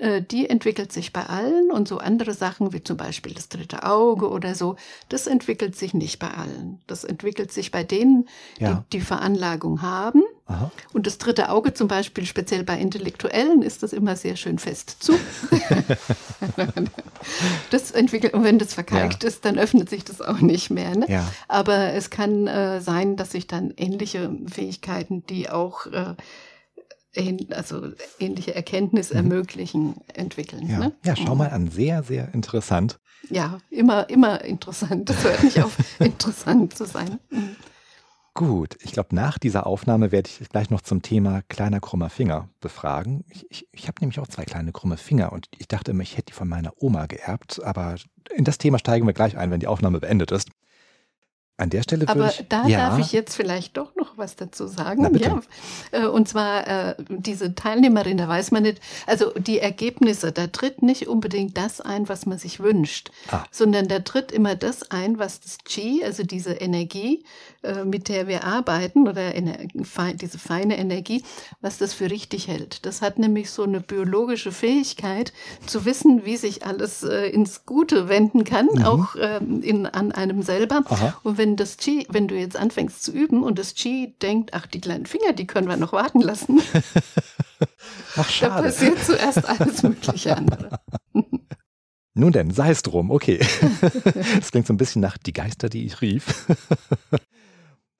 äh, 0.00 0.22
die 0.22 0.48
entwickelt 0.48 0.92
sich 0.92 1.12
bei 1.12 1.26
allen 1.26 1.70
und 1.70 1.86
so 1.86 1.98
andere 1.98 2.32
Sachen 2.32 2.72
wie 2.72 2.82
zum 2.82 2.96
Beispiel 2.96 3.34
das 3.34 3.50
dritte 3.50 3.84
Auge 3.84 4.30
oder 4.30 4.54
so, 4.54 4.76
das 5.10 5.26
entwickelt 5.26 5.76
sich 5.76 5.92
nicht 5.92 6.18
bei 6.18 6.30
allen. 6.30 6.80
Das 6.86 7.04
entwickelt 7.04 7.52
sich 7.52 7.70
bei 7.70 7.84
denen, 7.84 8.26
ja. 8.58 8.84
die 8.92 8.98
die 8.98 9.04
Veranlagung 9.04 9.82
haben. 9.82 10.22
Aha. 10.50 10.70
Und 10.92 11.06
das 11.06 11.18
dritte 11.18 11.50
Auge 11.50 11.74
zum 11.74 11.86
Beispiel, 11.86 12.26
speziell 12.26 12.64
bei 12.64 12.78
Intellektuellen, 12.78 13.62
ist 13.62 13.82
das 13.82 13.92
immer 13.92 14.16
sehr 14.16 14.36
schön 14.36 14.58
fest 14.58 14.96
zu. 15.00 15.14
das 17.70 17.92
entwickelt, 17.92 18.34
und 18.34 18.42
wenn 18.42 18.58
das 18.58 18.74
verkalkt 18.74 19.22
ja. 19.22 19.28
ist, 19.28 19.44
dann 19.44 19.58
öffnet 19.58 19.88
sich 19.88 20.04
das 20.04 20.20
auch 20.20 20.40
nicht 20.40 20.70
mehr. 20.70 20.96
Ne? 20.96 21.06
Ja. 21.08 21.30
Aber 21.46 21.92
es 21.92 22.10
kann 22.10 22.48
äh, 22.48 22.80
sein, 22.80 23.16
dass 23.16 23.30
sich 23.30 23.46
dann 23.46 23.72
ähnliche 23.76 24.36
Fähigkeiten, 24.52 25.24
die 25.26 25.48
auch 25.48 25.86
äh, 25.86 26.14
also 27.50 27.88
ähnliche 28.18 28.54
Erkenntnis 28.54 29.10
mhm. 29.10 29.16
ermöglichen, 29.16 29.94
entwickeln. 30.14 30.68
Ja, 30.68 30.78
ne? 30.78 30.92
ja 31.04 31.16
schau 31.16 31.32
mhm. 31.32 31.38
mal 31.38 31.50
an, 31.50 31.70
sehr, 31.70 32.02
sehr 32.02 32.32
interessant. 32.34 32.98
Ja, 33.28 33.58
immer, 33.70 34.08
immer 34.08 34.44
interessant. 34.44 35.10
Das 35.10 35.22
hört 35.22 35.44
nicht 35.44 35.62
auf, 35.62 35.76
interessant 35.98 36.76
zu 36.76 36.86
sein. 36.86 37.20
Gut, 38.40 38.78
ich 38.80 38.92
glaube, 38.92 39.14
nach 39.14 39.36
dieser 39.38 39.66
Aufnahme 39.66 40.12
werde 40.12 40.30
ich 40.30 40.48
gleich 40.48 40.70
noch 40.70 40.80
zum 40.80 41.02
Thema 41.02 41.42
kleiner 41.50 41.78
krummer 41.78 42.08
Finger 42.08 42.48
befragen. 42.60 43.22
Ich, 43.28 43.44
ich, 43.50 43.68
ich 43.70 43.86
habe 43.86 44.00
nämlich 44.00 44.18
auch 44.18 44.28
zwei 44.28 44.46
kleine 44.46 44.72
krumme 44.72 44.96
Finger 44.96 45.32
und 45.32 45.48
ich 45.58 45.68
dachte 45.68 45.90
immer, 45.90 46.04
ich 46.04 46.16
hätte 46.16 46.28
die 46.28 46.32
von 46.32 46.48
meiner 46.48 46.72
Oma 46.78 47.04
geerbt, 47.04 47.62
aber 47.62 47.96
in 48.34 48.44
das 48.44 48.56
Thema 48.56 48.78
steigen 48.78 49.06
wir 49.06 49.12
gleich 49.12 49.36
ein, 49.36 49.50
wenn 49.50 49.60
die 49.60 49.66
Aufnahme 49.66 50.00
beendet 50.00 50.30
ist. 50.30 50.48
An 51.60 51.68
der 51.70 51.82
Stelle 51.82 52.08
würde 52.08 52.12
Aber 52.12 52.30
ich, 52.30 52.44
da 52.48 52.66
ja. 52.66 52.78
darf 52.78 52.98
ich 52.98 53.12
jetzt 53.12 53.36
vielleicht 53.36 53.76
doch 53.76 53.94
noch 53.96 54.16
was 54.16 54.36
dazu 54.36 54.66
sagen. 54.66 55.08
Na, 55.10 55.18
ja, 55.18 55.40
äh, 55.92 56.06
und 56.06 56.28
zwar 56.28 56.66
äh, 56.66 56.94
diese 57.08 57.54
Teilnehmerin, 57.54 58.16
da 58.16 58.28
weiß 58.28 58.50
man 58.50 58.62
nicht, 58.62 58.80
also 59.06 59.30
die 59.32 59.58
Ergebnisse, 59.58 60.32
da 60.32 60.46
tritt 60.46 60.82
nicht 60.82 61.08
unbedingt 61.08 61.56
das 61.58 61.80
ein, 61.80 62.08
was 62.08 62.24
man 62.24 62.38
sich 62.38 62.60
wünscht, 62.60 63.10
ah. 63.30 63.44
sondern 63.50 63.88
da 63.88 63.98
tritt 63.98 64.32
immer 64.32 64.54
das 64.54 64.90
ein, 64.90 65.18
was 65.18 65.40
das 65.40 65.58
Qi, 65.64 66.02
also 66.02 66.22
diese 66.22 66.52
Energie, 66.52 67.24
äh, 67.62 67.84
mit 67.84 68.08
der 68.08 68.26
wir 68.26 68.44
arbeiten 68.44 69.06
oder 69.06 69.32
diese 70.14 70.38
feine 70.38 70.78
Energie, 70.78 71.22
was 71.60 71.78
das 71.78 71.92
für 71.92 72.10
richtig 72.10 72.48
hält. 72.48 72.86
Das 72.86 73.02
hat 73.02 73.18
nämlich 73.18 73.50
so 73.50 73.64
eine 73.64 73.80
biologische 73.80 74.52
Fähigkeit 74.52 75.32
zu 75.66 75.84
wissen, 75.84 76.24
wie 76.24 76.36
sich 76.36 76.64
alles 76.64 77.02
ins 77.02 77.66
Gute 77.66 78.08
wenden 78.08 78.44
kann, 78.44 78.68
mhm. 78.72 78.84
auch 78.84 79.16
ähm, 79.20 79.62
in, 79.62 79.86
an 79.86 80.12
einem 80.12 80.42
selber. 80.42 80.82
Aha. 80.86 81.16
Und 81.22 81.38
wenn 81.38 81.49
wenn 81.50 81.56
das 81.56 81.76
Qi, 81.78 82.06
wenn 82.08 82.28
du 82.28 82.36
jetzt 82.36 82.56
anfängst 82.56 83.02
zu 83.02 83.10
üben 83.12 83.42
und 83.42 83.58
das 83.58 83.74
Qi 83.74 84.14
denkt, 84.22 84.54
ach, 84.54 84.66
die 84.66 84.80
kleinen 84.80 85.06
Finger, 85.06 85.32
die 85.32 85.48
können 85.48 85.68
wir 85.68 85.76
noch 85.76 85.92
warten 85.92 86.20
lassen. 86.20 86.60
ach, 88.16 88.30
schade. 88.30 88.54
Da 88.54 88.62
passiert 88.62 89.04
zuerst 89.04 89.44
alles 89.48 89.82
mögliche 89.82 90.36
andere. 90.36 90.78
Nun 92.14 92.30
denn, 92.30 92.52
sei 92.52 92.70
es 92.70 92.82
drum, 92.82 93.10
okay. 93.10 93.40
Das 94.36 94.52
klingt 94.52 94.68
so 94.68 94.72
ein 94.72 94.76
bisschen 94.76 95.02
nach 95.02 95.18
die 95.18 95.32
Geister, 95.32 95.68
die 95.68 95.86
ich 95.86 96.00
rief. 96.00 96.46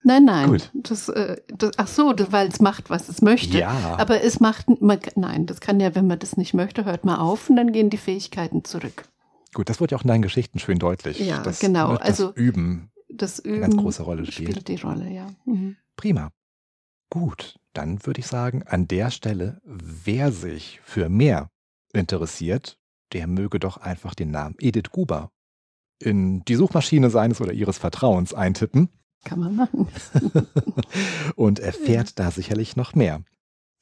Nein, 0.04 0.24
nein. 0.24 0.50
Gut. 0.50 0.70
Das, 0.72 1.08
äh, 1.08 1.38
das, 1.48 1.72
ach 1.76 1.88
so, 1.88 2.14
weil 2.30 2.48
es 2.48 2.60
macht, 2.60 2.88
was 2.88 3.08
es 3.08 3.20
möchte. 3.20 3.58
Ja. 3.58 3.96
Aber 3.98 4.22
es 4.22 4.38
macht, 4.38 4.80
man, 4.80 5.00
nein, 5.16 5.46
das 5.46 5.60
kann 5.60 5.80
ja, 5.80 5.96
wenn 5.96 6.06
man 6.06 6.20
das 6.20 6.36
nicht 6.36 6.54
möchte, 6.54 6.84
hört 6.84 7.04
man 7.04 7.16
auf 7.16 7.50
und 7.50 7.56
dann 7.56 7.72
gehen 7.72 7.90
die 7.90 7.98
Fähigkeiten 7.98 8.64
zurück. 8.64 9.04
Gut, 9.54 9.68
das 9.68 9.80
wurde 9.80 9.92
ja 9.92 9.98
auch 9.98 10.02
in 10.02 10.08
deinen 10.08 10.22
Geschichten 10.22 10.60
schön 10.60 10.78
deutlich. 10.78 11.18
Ja, 11.18 11.42
das, 11.42 11.58
genau. 11.58 11.96
Das 11.96 12.02
also 12.02 12.32
Üben 12.34 12.90
das 13.12 13.38
Üben 13.38 13.56
eine 13.56 13.60
ganz 13.62 13.76
große 13.76 14.02
Rolle 14.02 14.26
spielt. 14.26 14.50
spielt 14.50 14.68
die 14.68 14.76
Rolle, 14.76 15.10
ja. 15.10 15.26
Mhm. 15.44 15.76
Prima. 15.96 16.30
Gut, 17.10 17.58
dann 17.72 18.04
würde 18.06 18.20
ich 18.20 18.26
sagen, 18.26 18.62
an 18.64 18.86
der 18.86 19.10
Stelle, 19.10 19.60
wer 19.64 20.30
sich 20.32 20.80
für 20.84 21.08
mehr 21.08 21.50
interessiert, 21.92 22.78
der 23.12 23.26
möge 23.26 23.58
doch 23.58 23.78
einfach 23.78 24.14
den 24.14 24.30
Namen 24.30 24.54
Edith 24.60 24.90
Guber 24.92 25.30
in 25.98 26.44
die 26.44 26.54
Suchmaschine 26.54 27.10
seines 27.10 27.40
oder 27.40 27.52
ihres 27.52 27.78
Vertrauens 27.78 28.32
eintippen. 28.32 28.88
Kann 29.24 29.40
man 29.40 29.56
machen. 29.56 29.88
und 31.36 31.58
erfährt 31.58 32.08
ja. 32.10 32.24
da 32.24 32.30
sicherlich 32.30 32.76
noch 32.76 32.94
mehr. 32.94 33.22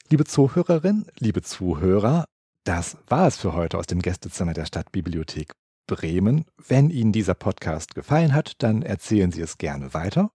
Liebe 0.09 0.25
Zuhörerin, 0.25 1.07
liebe 1.19 1.43
Zuhörer, 1.43 2.25
das 2.65 2.97
war 3.07 3.29
es 3.29 3.37
für 3.37 3.53
heute 3.53 3.79
aus 3.79 3.87
dem 3.87 4.03
Gästezimmer 4.03 4.55
der 4.55 4.65
Stadtbibliothek 4.65 5.53
Bremen. 5.89 6.45
Wenn 6.69 6.91
Ihnen 6.91 7.11
dieser 7.11 7.35
Podcast 7.35 7.97
gefallen 7.97 8.33
hat, 8.33 8.63
dann 8.63 8.83
erzählen 8.83 9.33
Sie 9.33 9.41
es 9.41 9.59
gerne 9.59 9.93
weiter. 9.95 10.31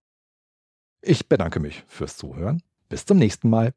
Ich 1.01 1.29
bedanke 1.29 1.61
mich 1.61 1.85
fürs 1.87 2.17
Zuhören. 2.17 2.61
Bis 2.89 3.05
zum 3.05 3.17
nächsten 3.17 3.49
Mal. 3.49 3.73